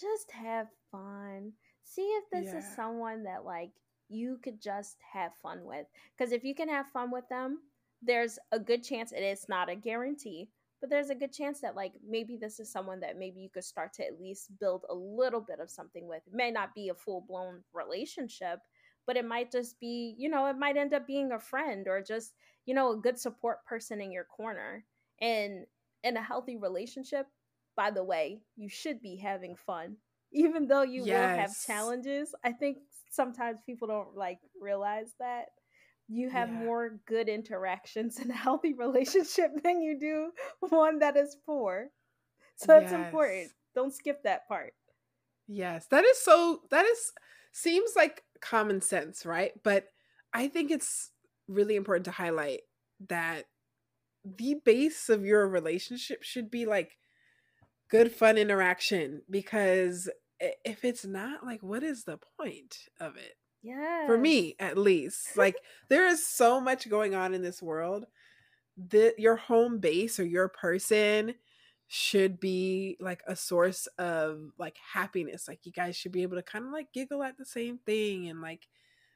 [0.00, 1.52] just have fun.
[1.82, 2.58] See if this yeah.
[2.58, 3.70] is someone that like
[4.08, 5.86] you could just have fun with.
[6.16, 7.60] Because if you can have fun with them,
[8.02, 10.50] there's a good chance it is not a guarantee,
[10.80, 13.64] but there's a good chance that like maybe this is someone that maybe you could
[13.64, 16.22] start to at least build a little bit of something with.
[16.26, 18.60] It may not be a full blown relationship,
[19.06, 22.02] but it might just be, you know, it might end up being a friend or
[22.02, 22.34] just,
[22.66, 24.84] you know, a good support person in your corner.
[25.20, 25.66] And
[26.04, 27.26] in a healthy relationship,
[27.76, 29.96] by the way, you should be having fun.
[30.32, 31.08] Even though you yes.
[31.08, 32.78] will have challenges, I think
[33.10, 35.46] sometimes people don't like realize that
[36.08, 36.58] you have yeah.
[36.58, 40.30] more good interactions in a healthy relationship than you do
[40.68, 41.88] one that is poor.
[42.56, 43.06] So that's yes.
[43.06, 43.50] important.
[43.74, 44.72] Don't skip that part.
[45.48, 47.12] Yes, that is so that is
[47.52, 49.52] seems like common sense, right?
[49.62, 49.86] But
[50.32, 51.10] I think it's
[51.48, 52.60] really important to highlight
[53.08, 53.44] that
[54.24, 56.98] the base of your relationship should be like
[57.88, 60.08] good fun interaction because
[60.40, 63.34] if it's not like what is the point of it?
[63.62, 65.56] Yeah for me at least like
[65.88, 68.06] there is so much going on in this world
[68.90, 71.34] that your home base or your person
[71.88, 76.42] should be like a source of like happiness like you guys should be able to
[76.42, 78.66] kind of like giggle at the same thing and like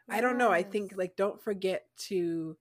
[0.08, 0.16] yes.
[0.16, 2.56] i don't know i think like don't forget to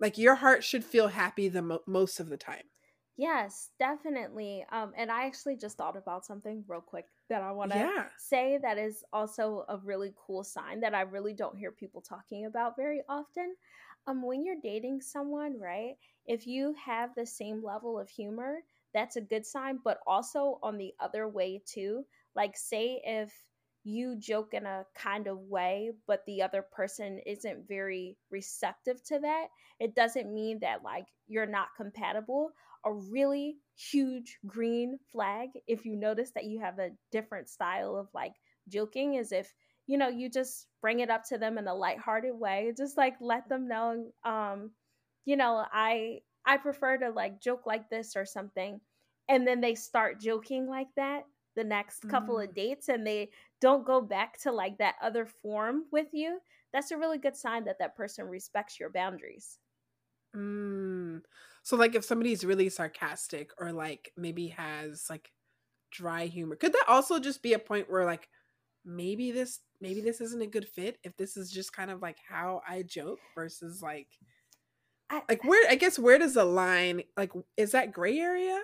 [0.00, 2.64] like your heart should feel happy the mo- most of the time
[3.20, 4.64] Yes, definitely.
[4.72, 8.08] Um, and I actually just thought about something real quick that I want to yeah.
[8.16, 12.46] say that is also a really cool sign that I really don't hear people talking
[12.46, 13.56] about very often.
[14.06, 15.96] Um, when you're dating someone, right?
[16.24, 18.60] If you have the same level of humor,
[18.94, 22.06] that's a good sign, but also on the other way too.
[22.34, 23.34] Like, say if
[23.82, 29.18] you joke in a kind of way, but the other person isn't very receptive to
[29.20, 29.48] that,
[29.78, 32.50] it doesn't mean that like you're not compatible.
[32.84, 38.08] A really huge green flag, if you notice that you have a different style of
[38.14, 38.34] like
[38.68, 39.52] joking, is if
[39.86, 43.14] you know you just bring it up to them in a lighthearted way, just like
[43.20, 44.70] let them know, um,
[45.24, 48.80] you know, I I prefer to like joke like this or something,
[49.28, 51.24] and then they start joking like that
[51.56, 52.44] the next couple mm.
[52.44, 56.38] of dates and they don't go back to like that other form with you,
[56.72, 59.58] that's a really good sign that that person respects your boundaries.
[60.34, 61.22] Mm.
[61.62, 65.30] So, like, if somebody's really sarcastic or like maybe has like
[65.90, 68.28] dry humor, could that also just be a point where like
[68.84, 72.18] maybe this maybe this isn't a good fit if this is just kind of like
[72.28, 74.08] how I joke versus like
[75.10, 78.60] I, like where I guess where does the line like is that gray area?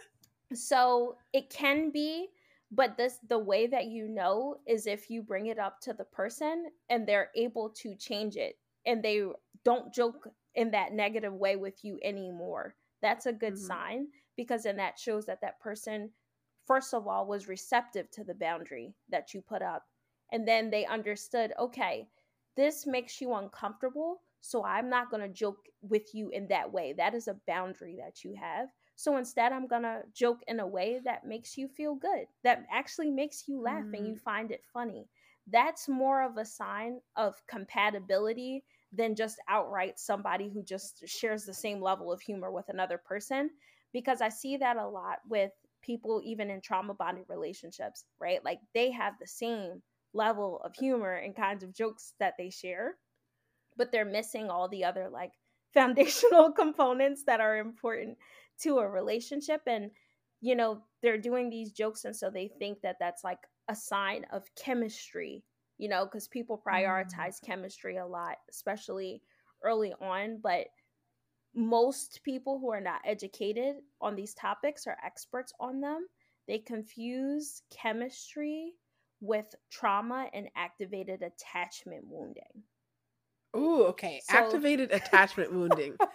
[0.55, 2.29] So it can be
[2.71, 6.05] but this the way that you know is if you bring it up to the
[6.05, 9.25] person and they're able to change it and they
[9.65, 12.75] don't joke in that negative way with you anymore
[13.07, 13.67] that's a good mm-hmm.
[13.67, 16.11] sign because then that shows that that person
[16.67, 19.85] first of all was receptive to the boundary that you put up
[20.33, 22.09] and then they understood okay
[22.57, 26.93] this makes you uncomfortable so i'm not going to joke with you in that way
[26.97, 30.67] that is a boundary that you have so instead, I'm going to joke in a
[30.67, 33.95] way that makes you feel good, that actually makes you laugh mm.
[33.99, 34.21] and you mm.
[34.21, 35.07] find it funny.
[35.47, 41.55] That's more of a sign of compatibility than just outright somebody who just shares the
[41.55, 43.51] same level of humor with another person.
[43.93, 48.45] Because I see that a lot with people, even in trauma bonded relationships, right?
[48.45, 49.83] Like they have the same
[50.13, 52.97] level of humor and kinds of jokes that they share,
[53.77, 55.33] but they're missing all the other like
[55.75, 58.17] foundational components that are important
[58.63, 59.91] to a relationship and
[60.41, 64.25] you know they're doing these jokes and so they think that that's like a sign
[64.33, 65.45] of chemistry
[65.79, 66.73] you know because people mm.
[66.73, 69.23] prioritize chemistry a lot especially
[69.63, 70.67] early on but
[71.55, 76.07] most people who are not educated on these topics are experts on them
[76.47, 78.73] they confuse chemistry
[79.21, 82.63] with trauma and activated attachment wounding
[83.57, 84.21] Ooh, okay.
[84.29, 85.97] So- Activated attachment wounding.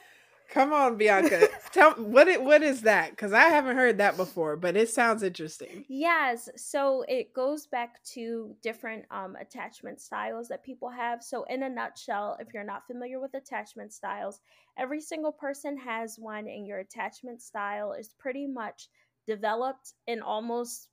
[0.52, 1.48] Come on, Beaonca.
[1.72, 3.12] Tell what it what is that?
[3.12, 5.86] Because I haven't heard that before, but it sounds interesting.
[5.88, 6.50] Yes.
[6.58, 11.24] So it goes back to different um, attachment styles that people have.
[11.24, 14.42] So in a nutshell, if you're not familiar with attachment styles,
[14.78, 18.90] every single person has one, and your attachment style is pretty much
[19.28, 20.90] developed and almost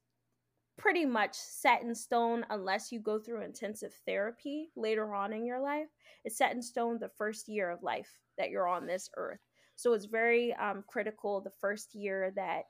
[0.77, 5.61] pretty much set in stone unless you go through intensive therapy later on in your
[5.61, 5.89] life.
[6.25, 9.41] It's set in stone the first year of life that you're on this earth.
[9.79, 12.65] So it's very um, critical the first year that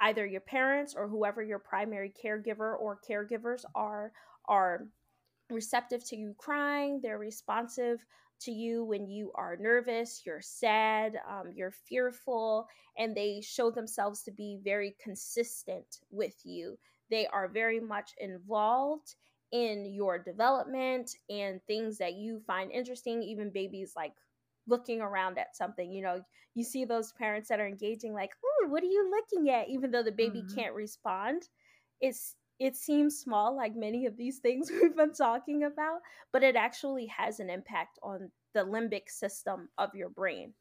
[0.00, 4.10] either your parents or whoever your primary caregiver or caregivers are
[4.46, 4.86] are
[5.50, 7.00] receptive to you crying.
[7.02, 8.02] They're responsive
[8.40, 12.66] to you when you are nervous, you're sad, um, you're fearful,
[12.96, 16.78] and they show themselves to be very consistent with you.
[17.10, 19.14] They are very much involved
[19.52, 24.14] in your development and things that you find interesting, even babies like
[24.66, 25.90] looking around at something.
[25.90, 26.20] You know,
[26.54, 29.90] you see those parents that are engaging, like, "Oh, what are you looking at?" Even
[29.90, 30.56] though the baby mm-hmm.
[30.56, 31.48] can't respond,
[32.00, 36.00] it's it seems small, like many of these things we've been talking about,
[36.32, 40.52] but it actually has an impact on the limbic system of your brain.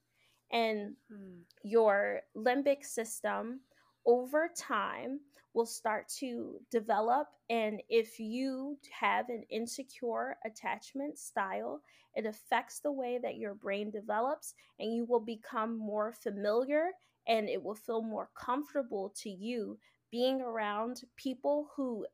[0.51, 1.41] And mm.
[1.63, 3.59] your limbic system
[4.05, 5.19] over time
[5.53, 7.27] will start to develop.
[7.49, 11.81] And if you have an insecure attachment style,
[12.15, 16.91] it affects the way that your brain develops, and you will become more familiar
[17.27, 19.77] and it will feel more comfortable to you
[20.11, 22.05] being around people who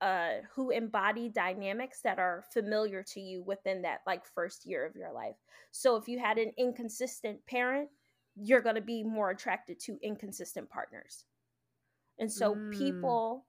[0.00, 4.96] uh, who embody dynamics that are familiar to you within that like first year of
[4.96, 5.36] your life.
[5.72, 7.90] So if you had an inconsistent parent,
[8.36, 11.24] you're going to be more attracted to inconsistent partners.
[12.18, 12.76] And so mm.
[12.76, 13.46] people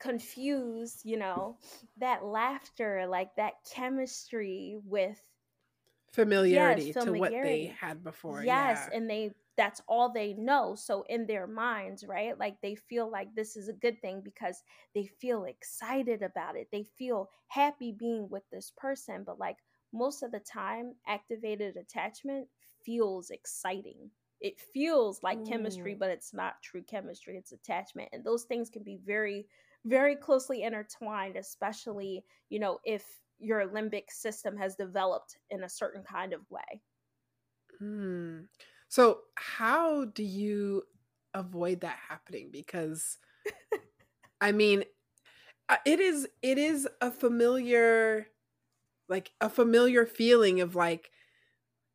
[0.00, 1.58] confuse, you know,
[1.98, 5.18] that laughter, like that chemistry with
[6.12, 7.32] familiarity, yes, familiarity.
[7.32, 8.44] to what they had before.
[8.44, 8.96] Yes, yeah.
[8.96, 10.74] and they that's all they know.
[10.74, 12.38] So in their minds, right?
[12.38, 14.62] Like they feel like this is a good thing because
[14.94, 16.68] they feel excited about it.
[16.72, 19.56] They feel happy being with this person, but like
[19.92, 22.48] most of the time activated attachment
[22.84, 24.10] feels exciting
[24.40, 25.48] it feels like mm.
[25.48, 29.46] chemistry but it's not true chemistry it's attachment and those things can be very
[29.86, 33.04] very closely intertwined especially you know if
[33.38, 36.80] your limbic system has developed in a certain kind of way
[37.82, 38.44] mm.
[38.88, 40.82] so how do you
[41.32, 43.18] avoid that happening because
[44.40, 44.84] i mean
[45.68, 48.26] uh, it is it is a familiar
[49.08, 51.10] like a familiar feeling of like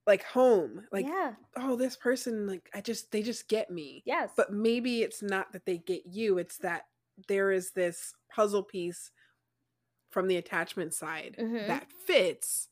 [0.10, 1.34] like home like yeah.
[1.55, 4.32] oh this person like i just they just get me Yes.
[4.36, 6.88] but maybe it's not that they get you it's that
[7.28, 9.12] there is this puzzle piece
[10.10, 11.68] from the attachment side Mhm.
[11.68, 12.70] that fits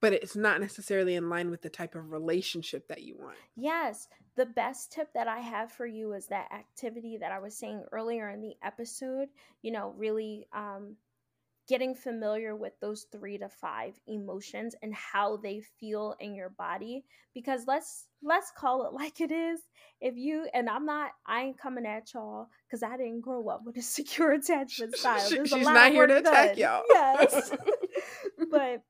[0.00, 4.06] but it's not necessarily in line with the type of relationship that you want Yes,
[4.36, 7.82] the best tip that I have for you is that activity that I was saying
[7.90, 9.30] earlier in the episode,
[9.62, 10.94] you know, really um,
[11.68, 17.04] getting familiar with those three to five emotions and how they feel in your body
[17.34, 19.60] because let's let's call it like it is
[20.00, 23.60] if you and i'm not i ain't coming at y'all because i didn't grow up
[23.64, 26.58] with a secure attachment style There's a she's not here to attack done.
[26.58, 26.82] y'all.
[26.90, 27.52] yes
[28.50, 28.82] but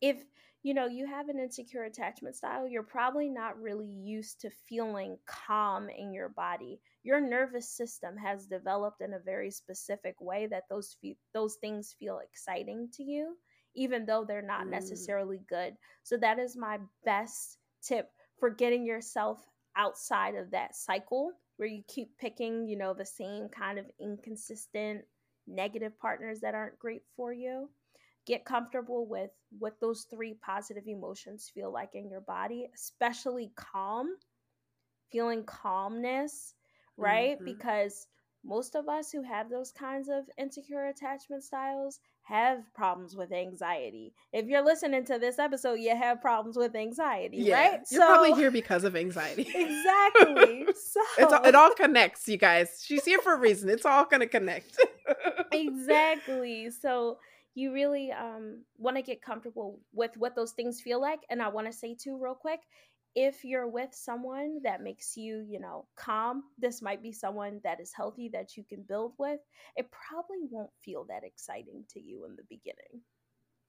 [0.00, 0.22] if
[0.62, 5.16] you know you have an insecure attachment style you're probably not really used to feeling
[5.26, 6.80] calm in your body.
[7.04, 11.94] Your nervous system has developed in a very specific way that those fe- those things
[11.98, 13.36] feel exciting to you
[13.74, 14.70] even though they're not Mm.
[14.70, 15.76] necessarily good.
[16.02, 19.44] So that is my best tip for getting yourself
[19.76, 25.02] outside of that cycle where you keep picking you know the same kind of inconsistent
[25.46, 27.68] negative partners that aren't great for you
[28.28, 34.14] get comfortable with what those three positive emotions feel like in your body, especially calm,
[35.10, 36.54] feeling calmness,
[36.98, 37.40] right?
[37.40, 37.44] Mhm.
[37.46, 38.06] Because
[38.44, 44.14] most of us who have those kinds of insecure attachment styles have problems with anxiety.
[44.32, 47.80] If you're listening to this episode, you have problems with anxiety, right?
[47.90, 50.66] you're probably here because of anxiety exactly.
[50.76, 54.04] So it's all, it all connects you guys she's here for a reason it's all
[54.04, 54.78] gonna connect
[55.52, 57.18] exactly so
[57.58, 61.48] you really um, want to get comfortable with what those things feel like and i
[61.48, 62.60] want to say too real quick
[63.14, 67.80] if you're with someone that makes you you know calm this might be someone that
[67.80, 69.40] is healthy that you can build with
[69.76, 73.02] it probably won't feel that exciting to you in the beginning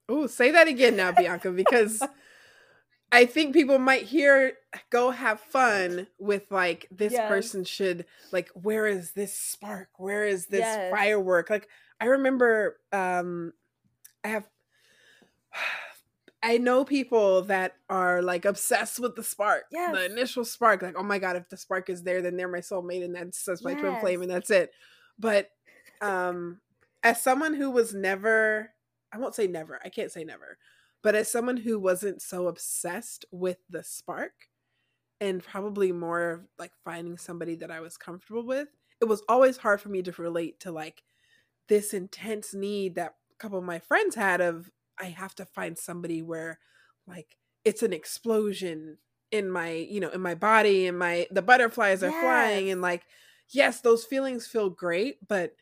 [0.08, 2.08] Oh, say that again now, Beaonca, because
[3.12, 4.54] I think people might hear
[4.90, 7.20] go have fun with like this Yes.
[7.20, 9.88] person should like where is this spark?
[9.98, 10.88] Where is this Yes.
[10.88, 11.50] firework?
[11.50, 11.68] Like
[12.00, 13.52] I remember um
[14.24, 14.48] I have
[16.42, 19.94] I know people that are like obsessed with the spark, Yes.
[19.94, 20.80] the initial spark.
[20.80, 23.44] Like, oh my god, if the spark is there, then they're my soulmate, and that's
[23.44, 24.72] that's my twin flame, and that's it.
[25.18, 25.50] But
[26.00, 26.60] um,
[27.02, 28.70] as someone who was never,
[29.12, 30.56] I won't say never, I can't say never,
[31.02, 34.32] but as someone who wasn't so obsessed with the spark,
[35.20, 38.68] and probably more like finding somebody that I was comfortable with,
[39.02, 41.02] it was always hard for me to relate to like
[41.68, 46.22] this intense need that couple of my friends had of I have to find somebody
[46.22, 46.60] where
[47.06, 48.98] like it's an explosion
[49.30, 53.06] in my, you know, in my body and my the butterflies are flying and like
[53.52, 55.54] yes, those feelings feel great, but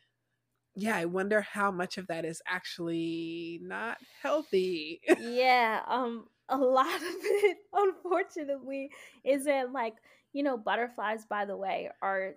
[0.75, 5.01] yeah, I wonder how much of that is actually not healthy.
[5.15, 8.91] yeah um a lot of it unfortunately
[9.23, 9.95] isn't like
[10.33, 12.35] you know butterflies by the way are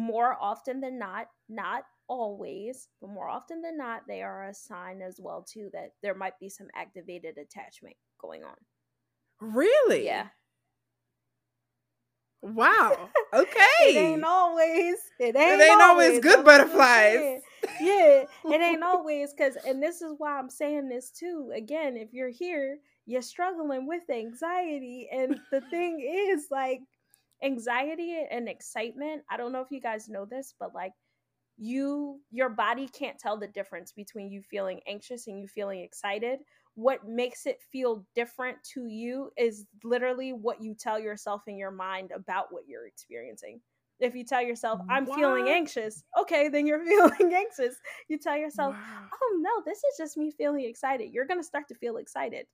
[0.00, 5.00] more often than not not always but more often than not they are a sign
[5.00, 8.56] as well too that there might be some activated attachment going on
[9.40, 10.04] really?
[10.04, 10.26] yeah
[12.42, 13.10] Wow.
[13.32, 13.60] Okay.
[13.82, 17.40] it ain't always it ain't, ain't always good butterflies.
[17.80, 22.12] yeah it ain't always because and this is why i'm saying this too again if
[22.12, 26.80] you're here you're struggling with anxiety and the thing is like
[27.42, 30.92] anxiety and excitement i don't know if you guys know this but like
[31.60, 36.40] you your body can't tell the difference between you feeling anxious and you feeling excited.
[36.74, 41.70] What makes it feel different to you is literally what you tell yourself in your
[41.70, 43.60] mind about what you're experiencing.
[43.98, 47.76] If you tell yourself i'm feeling anxious okay then you're feeling anxious.
[48.08, 49.08] You tell yourself Wow.
[49.12, 51.12] oh no this is just me feeling excited.
[51.12, 52.46] You're going to start to feel excited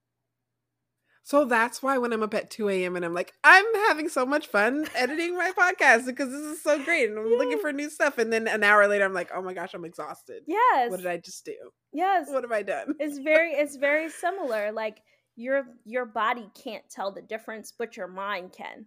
[1.28, 2.94] So that's why when I'm up at 2 a.m.
[2.94, 6.80] and I'm like, I'm having so much fun editing my podcast because this is so
[6.84, 7.10] great.
[7.10, 8.18] And I'm looking for new stuff.
[8.18, 10.44] And then an hour later, I'm like, oh my gosh, I'm exhausted.
[10.46, 11.56] yes What did I just do?
[11.92, 12.94] yes What have I done?
[13.00, 14.98] it's very it's very similar like
[15.34, 18.86] your your body can't tell the difference but your mind can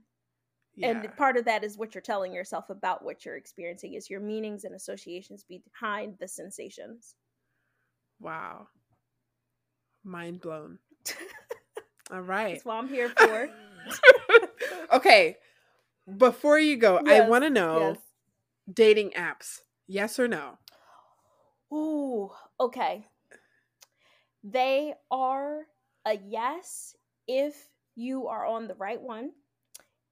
[0.78, 0.92] Yeah.
[1.02, 4.22] and part of that is what you're telling yourself about what you're experiencing is your
[4.22, 7.16] meanings and associations behind the sensations
[8.22, 8.68] wow.
[10.06, 10.80] Mind blown.
[12.12, 12.56] All right.
[12.56, 13.50] that's what i'm here for
[14.94, 15.38] okay.
[16.18, 17.98] Before you go, I want to know yes.
[18.72, 19.62] dating apps.
[19.88, 20.58] Yes or no?
[21.74, 23.06] Ooh, okay.
[24.44, 25.62] They are
[26.06, 26.96] a yes
[27.28, 29.32] if you are on the right one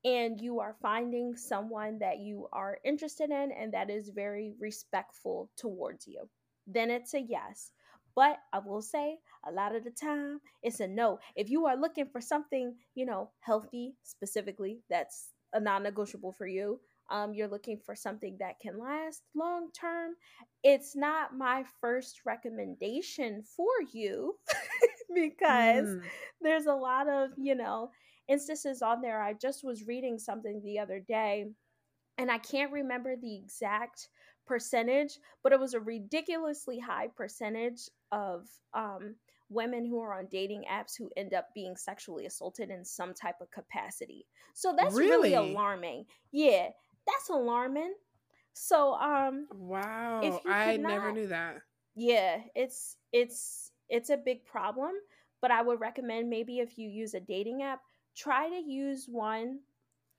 [0.04, 5.50] and you are finding someone that you are interested in and that is very respectful
[5.58, 6.30] towards you,
[6.68, 7.72] then it's a yes.
[8.18, 11.20] But I will say a lot of the time it's a no.
[11.36, 16.48] If you are looking for something, you know, healthy specifically, that's a non negotiable for
[16.48, 16.80] you.
[17.12, 20.16] Um, you're looking for something that can last long term.
[20.64, 24.34] It's not my first recommendation for you
[25.14, 26.02] because mm.
[26.42, 27.92] there's a lot of, you know,
[28.28, 29.22] instances on there.
[29.22, 31.46] I just was reading something the other day
[32.18, 34.10] and I can't remember the exact
[34.48, 39.16] percentage, but it was a ridiculously high percentage of um,
[39.50, 43.36] women who are on dating apps who end up being sexually assaulted in some type
[43.42, 44.26] of capacity.
[44.54, 46.06] So that's really, really alarming.
[46.32, 46.70] Yeah,
[47.06, 47.94] that's alarming.
[48.54, 51.58] So um wow, I never knew that.
[51.96, 54.92] Yeah, it's it's it's a big problem,
[55.42, 57.82] but I would recommend maybe if you use a dating app,
[58.16, 59.60] try to use one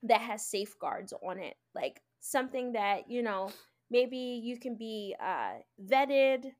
[0.04, 1.56] that has safeguards on it.
[1.74, 3.50] Like something that, you know,
[3.90, 6.52] maybe you can be uh, vetted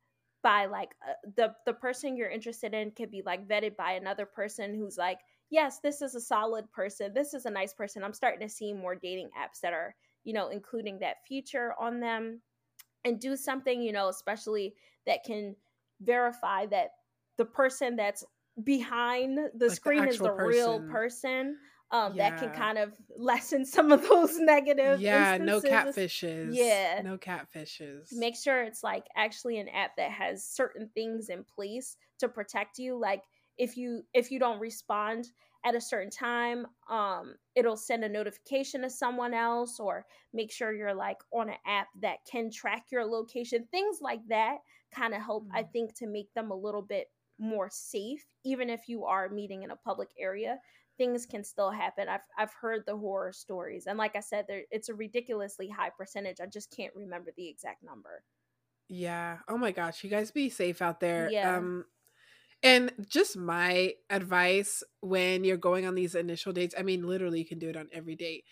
[0.48, 4.24] by like uh, the the person you're interested in could be like vetted by another
[4.24, 5.18] person who's like
[5.50, 7.12] yes this is a solid person.
[7.12, 8.02] This is a nice person.
[8.02, 9.94] I'm starting to see more dating apps that are
[10.24, 12.40] you know including that feature on them.
[13.04, 14.72] And do something you know especially
[15.06, 15.54] that can
[16.00, 16.92] verify that
[17.36, 18.24] the person that's
[18.64, 20.46] behind the like screen the is the person.
[20.48, 21.56] real person
[21.90, 22.30] um, yeah.
[22.30, 25.00] that can kind of lessen some of those negative.
[25.00, 25.64] Yeah, instances.
[25.64, 26.48] no catfishes.
[26.52, 28.12] Yeah, no catfishes.
[28.12, 32.78] Make sure it's like actually an app that has certain things in place to protect
[32.78, 32.98] you.
[32.98, 33.22] Like
[33.56, 35.28] if you if you don't respond
[35.64, 40.72] at a certain time, um, it'll send a notification to someone else, or make sure
[40.72, 43.66] you're like on an app that can track your location.
[43.70, 44.58] Things like that
[44.94, 45.56] kind of help, mm-hmm.
[45.56, 47.06] I think, to make them a little bit
[47.40, 50.58] more safe, even if you are meeting in a public area
[50.98, 52.08] things can still happen.
[52.08, 55.90] I've I've heard the horror stories, and like I said, there it's a ridiculously high
[55.90, 56.40] percentage.
[56.40, 58.24] I just can't remember the exact number.
[58.88, 59.38] Yeah.
[59.48, 61.30] Oh my gosh, you guys be safe out there.
[61.30, 61.56] Yeah.
[61.56, 61.84] Um,
[62.62, 67.46] and just my advice when you're going on these initial dates, I mean, literally, you
[67.46, 68.44] can do it on every date.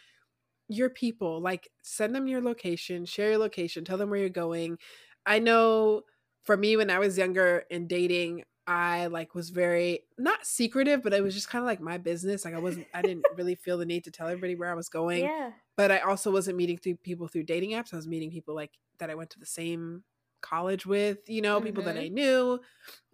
[0.68, 4.78] Your people, like, send them your location, share your location, tell them where you're going.
[5.24, 6.02] I know
[6.42, 11.12] for me, when I was younger and dating, I like was very not secretive, but
[11.12, 12.44] it was just kind of like my business.
[12.44, 14.88] Like I wasn't, I didn't really feel the need to tell everybody where I was
[14.88, 15.24] going.
[15.24, 15.50] Yeah.
[15.76, 17.92] But I also wasn't meeting through people through dating apps.
[17.92, 20.02] I was meeting people like that I went to the same
[20.42, 21.66] college with, you know, mm-hmm.
[21.66, 22.14] people that I mm-hmm.
[22.14, 22.60] knew,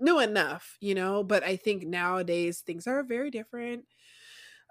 [0.00, 1.22] knew enough, you know.
[1.22, 3.84] But I think nowadays things are very different.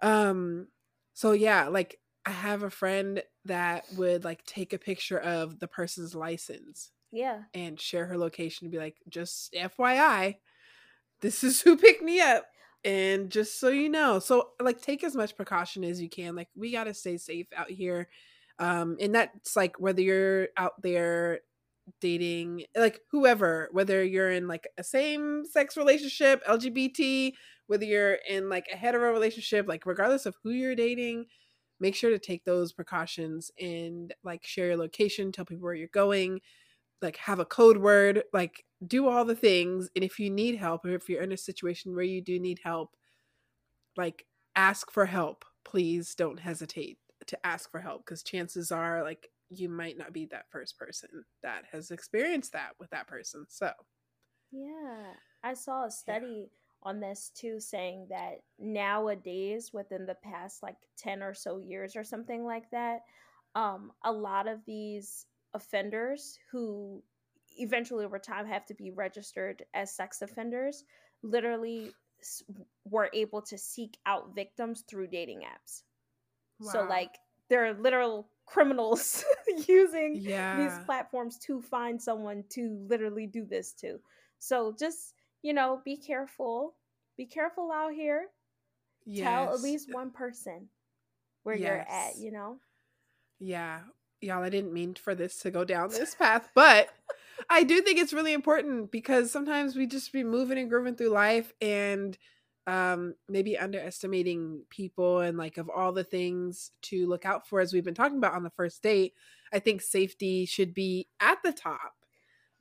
[0.02, 0.68] Um,
[1.14, 5.68] so yeah, like I have a friend that would like take a picture of the
[5.68, 6.92] person's license.
[7.12, 7.42] Yeah.
[7.54, 10.38] And share her location and be like, just FYI
[11.22, 12.46] this is who picked me up.
[12.84, 16.48] And just so you know so like take as much precaution as you can like
[16.56, 18.10] we got to stay safe out here
[18.58, 21.42] um and that's like whether you're out there
[22.00, 27.34] dating like whoever whether you're in like a same sex relationship lgbt
[27.68, 31.26] whether you're in like a hetero relationship like regardless of who you're dating
[31.80, 35.88] make sure to take those precautions and like share your location tell people where you're
[35.90, 36.40] going
[37.02, 40.86] like have a code word like do all the things and if you need help
[40.86, 42.96] or if you're in a situation where you do need help
[43.98, 44.26] like
[44.56, 46.98] ask for help please don't hesitate
[47.28, 51.10] to ask for help because chances are like you might not be that first person
[51.44, 53.70] that has experienced that with that person so
[54.52, 56.90] yeah i saw a study yeah.
[56.90, 62.04] on this too saying that nowadays within the past like 10 or so years or
[62.04, 63.02] something like that
[63.56, 67.04] um a lot of these offenders who
[67.58, 70.84] eventually over time have to be registered as sex offenders
[71.24, 71.92] literally
[72.86, 75.84] were able to seek out victims through dating apps.
[76.60, 76.72] Wow.
[76.72, 77.18] So like
[77.50, 79.24] they're literal criminals
[79.68, 80.58] using yeah.
[80.58, 84.00] these platforms to find someone to literally do this to.
[84.40, 86.76] So just, you know, be careful.
[87.18, 88.28] Be careful out here.
[89.06, 89.28] Yes.
[89.28, 90.70] Tell at least one person
[91.44, 91.68] where yes.
[91.68, 92.58] you're at, you know?
[93.40, 93.80] Yeah
[94.22, 96.90] y'all, I didn't mean for this to go down this path, but
[97.50, 101.10] I do think it's really important because sometimes we just be moving and grooving through
[101.10, 102.18] life and
[102.68, 107.74] um maybe underestimating people and like of all the things to look out for as
[107.74, 109.14] we've been talking about on the first date
[109.52, 111.94] i think safety should be at the top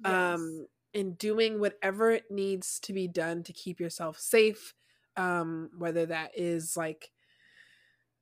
[0.02, 0.10] yes.
[0.10, 4.72] um and doing whatever it needs to be done to keep yourself safe
[5.18, 7.10] um whether that is like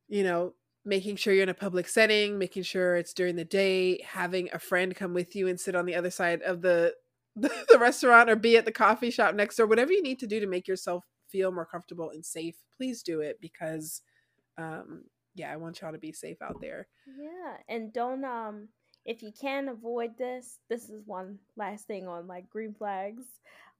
[0.09, 0.55] you know
[0.89, 4.59] making sure you're in a public setting, making sure it's during the day, having a
[4.59, 6.95] friend come with you and sit on the other side of the
[7.37, 10.27] the, the restaurant or be at the coffee shop next door, whatever you need to
[10.27, 14.01] do to make yourself feel more comfortable and safe, please do it because
[14.57, 15.05] um,
[15.37, 16.89] yeah, I want y'all to be safe out there.
[17.07, 18.69] Yeah, and don't um
[19.05, 23.23] if you can avoid this, this is one last thing on like green flags.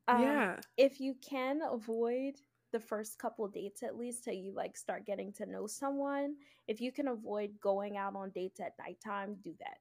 [0.07, 0.57] Um, yeah.
[0.77, 2.35] If you can avoid
[2.73, 6.37] the first couple dates at least till you like start getting to know someone,
[6.69, 9.79] if you can avoid going out on dates at nighttime, do that.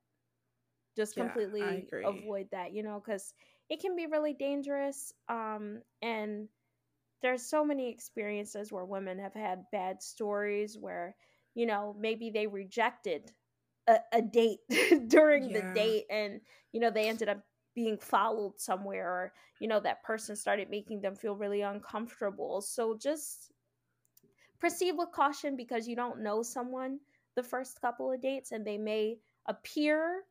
[0.96, 3.34] Just Yeah, completely avoid that, you know, because
[3.70, 5.14] it can be really dangerous.
[5.30, 6.48] Um, and
[7.22, 11.16] there's so many experiences where women have had bad stories where
[11.56, 13.32] you know maybe they rejected
[13.88, 14.60] a, a date
[15.08, 16.42] during the date and
[16.72, 17.42] you know they ended up
[17.78, 22.98] being followed somewhere or you know that person started making them feel really uncomfortable so
[22.98, 23.52] just
[24.60, 27.00] proceed with caution because you don't know someone
[27.36, 30.24] the first couple of dates and they may appear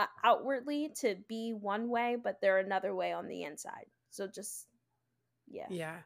[0.00, 4.66] uh, outwardly to be one way but they're another way on the inside so just
[5.48, 5.98] yeah Yeah.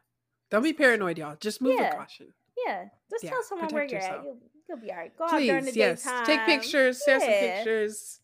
[0.51, 1.35] Don't be paranoid, y'all.
[1.41, 1.89] Just move Yeah.
[1.89, 2.27] with caution.
[2.65, 4.19] Yeah, just Yeah, tell someone where protect you're yourself.
[4.19, 4.23] at.
[4.25, 4.37] You'll,
[4.69, 5.17] you'll be all right.
[5.17, 6.03] Go out during the Please, yes.
[6.03, 6.25] daytime.
[6.25, 8.19] Take pictures, share some pictures.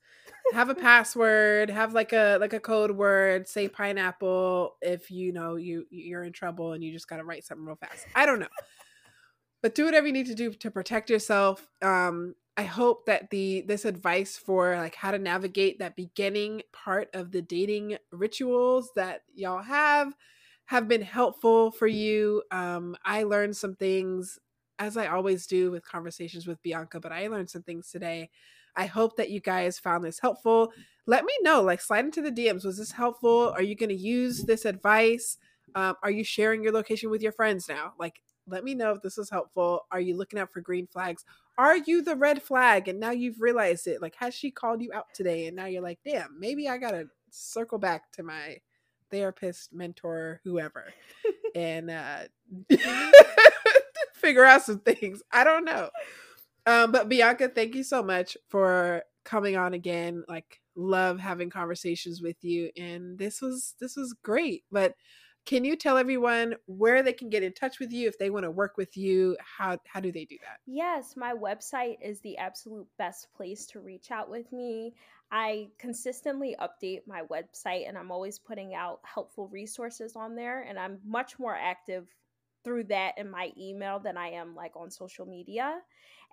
[0.51, 5.55] Have a password, have like a like a code word, say pineapple if you know
[5.55, 8.07] you you're in trouble and you just got to write something real fast.
[8.13, 8.47] I don't know.
[9.61, 11.67] but do whatever you need to do to protect yourself.
[11.81, 17.09] Um I hope that the this advice for like how to navigate that beginning part
[17.13, 20.13] of the dating rituals that y'all have
[20.65, 22.43] have been helpful for you.
[22.51, 24.39] Um I learned some things
[24.79, 28.29] as I always do with conversations with Beaonca, but I learned some things today.
[28.75, 30.71] I hope that you guys found this helpful.
[31.05, 32.65] Let me know, like slide into the DMs.
[32.65, 33.53] Was this helpful?
[33.55, 35.37] Are you going to use this advice?
[35.75, 37.93] Um, are you sharing your location with your friends now?
[37.99, 39.81] Like, let me know if this was helpful.
[39.91, 41.23] Are you looking out for green flags?
[41.57, 44.01] Are you the red flag and now you've realized it?
[44.01, 46.91] Like, has she called you out today and now you're like, damn, maybe I got
[46.91, 48.57] to circle back to my
[49.11, 50.91] therapist, mentor, whoever,
[51.55, 52.23] and uh,
[54.13, 55.21] figure out some things.
[55.31, 55.89] I don't know.
[56.65, 60.23] Um, but Beaonca, thank you so much for coming on again.
[60.27, 64.63] Like, love having conversations with you, and this was this was great.
[64.71, 64.95] But
[65.45, 68.45] can you tell everyone where they can get in touch with you if they want
[68.45, 69.37] to work with you?
[69.39, 70.59] How how do they do that?
[70.65, 74.93] Yes, my website is the absolute best place to reach out with me.
[75.31, 80.61] I consistently update my website and I'm always putting out helpful resources on there.
[80.61, 82.07] And I'm much more active
[82.63, 85.79] through that in my email than I am like on social media.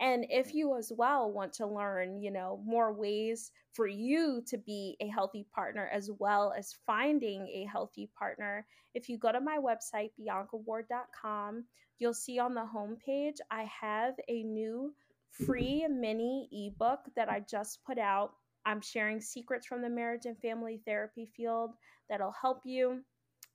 [0.01, 4.57] And if you as well want to learn, you know, more ways for you to
[4.57, 9.41] be a healthy partner as well as finding a healthy partner, if you go to
[9.41, 11.65] my website, beaoncaward.com,
[11.99, 14.95] you'll see on the homepage I have a new
[15.31, 18.33] free mini ebook that I just put out.
[18.65, 21.73] I'm sharing secrets from the marriage and family therapy field
[22.09, 23.03] that'll help you.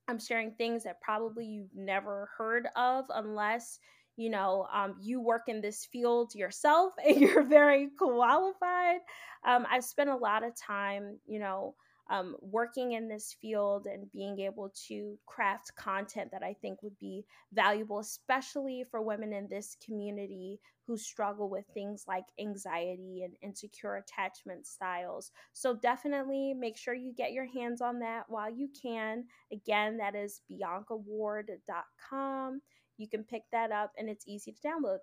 [0.08, 3.80] I'm sharing things that probably you've never heard of unless
[4.18, 9.00] you know um, you work in this field yourself and you're very qualified.
[9.46, 11.76] Um, I've spent a lot of time, you know,
[12.10, 16.98] um, working in this field and being able to craft content that I think would
[17.00, 23.34] be valuable, especially for women in this community who struggle with things like anxiety and
[23.42, 25.32] insecure attachment styles.
[25.54, 29.24] So, definitely make sure you get your hands on that while you can.
[29.52, 32.62] Again, that is beaoncaward.com.
[32.98, 34.98] You can pick that up and it's easy to download.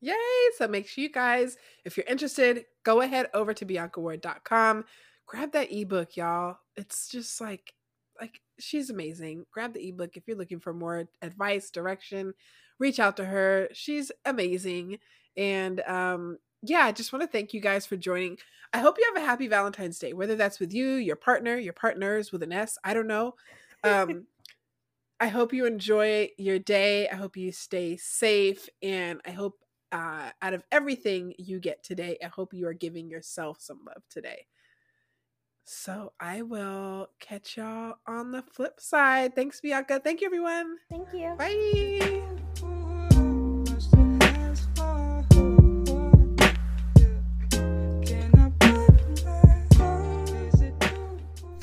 [0.00, 0.14] Yay!
[0.56, 4.84] So make sure you guys, if you're interested, go ahead over to beaoncaward.com.
[5.26, 6.58] Grab that ebook, y'all.
[6.76, 7.72] It's just like
[8.20, 9.44] like she's amazing.
[9.50, 12.34] Grab the ebook if you're looking for more advice, direction.
[12.78, 13.68] Reach out to her.
[13.72, 14.98] She's amazing.
[15.36, 18.38] And um yeah, I just want to thank you guys for joining.
[18.72, 21.72] I hope you have a happy Valentine's Day, whether that's with you, your partner, your
[21.72, 22.78] partners with an S.
[22.84, 23.34] I don't know.
[23.84, 24.26] Um,
[25.18, 27.08] I hope you enjoy your day.
[27.08, 28.68] I hope you stay safe.
[28.82, 29.54] And I hope
[29.92, 34.02] uh, out of everything you get today, I hope you are giving yourself some love
[34.10, 34.46] today.
[35.64, 39.34] So I will catch y'all on the flip side.
[39.34, 40.02] Thanks, Beaonca.
[40.02, 40.76] Thank you, everyone.
[40.90, 41.34] Thank you.
[41.36, 42.75] Bye.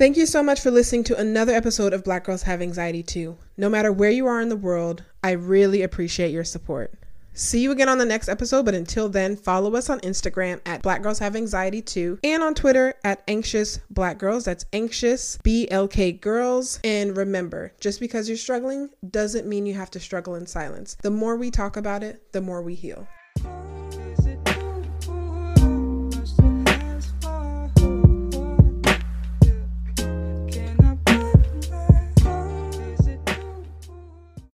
[0.03, 3.37] Thank you so much for listening to another episode of Black Girls Have Anxiety Too.
[3.55, 6.93] No matter where you are in the world, I really appreciate your support.
[7.31, 10.81] See you again on the next episode, but until then, follow us on Instagram at
[10.81, 14.43] Black Girls Have Anxiety Too and on Twitter at Anxious Black Girls.
[14.43, 16.81] That's Anxious BLK Girls.
[16.83, 20.97] And remember, just because you're struggling doesn't mean you have to struggle in silence.
[21.01, 23.07] The more we talk about it, the more we heal.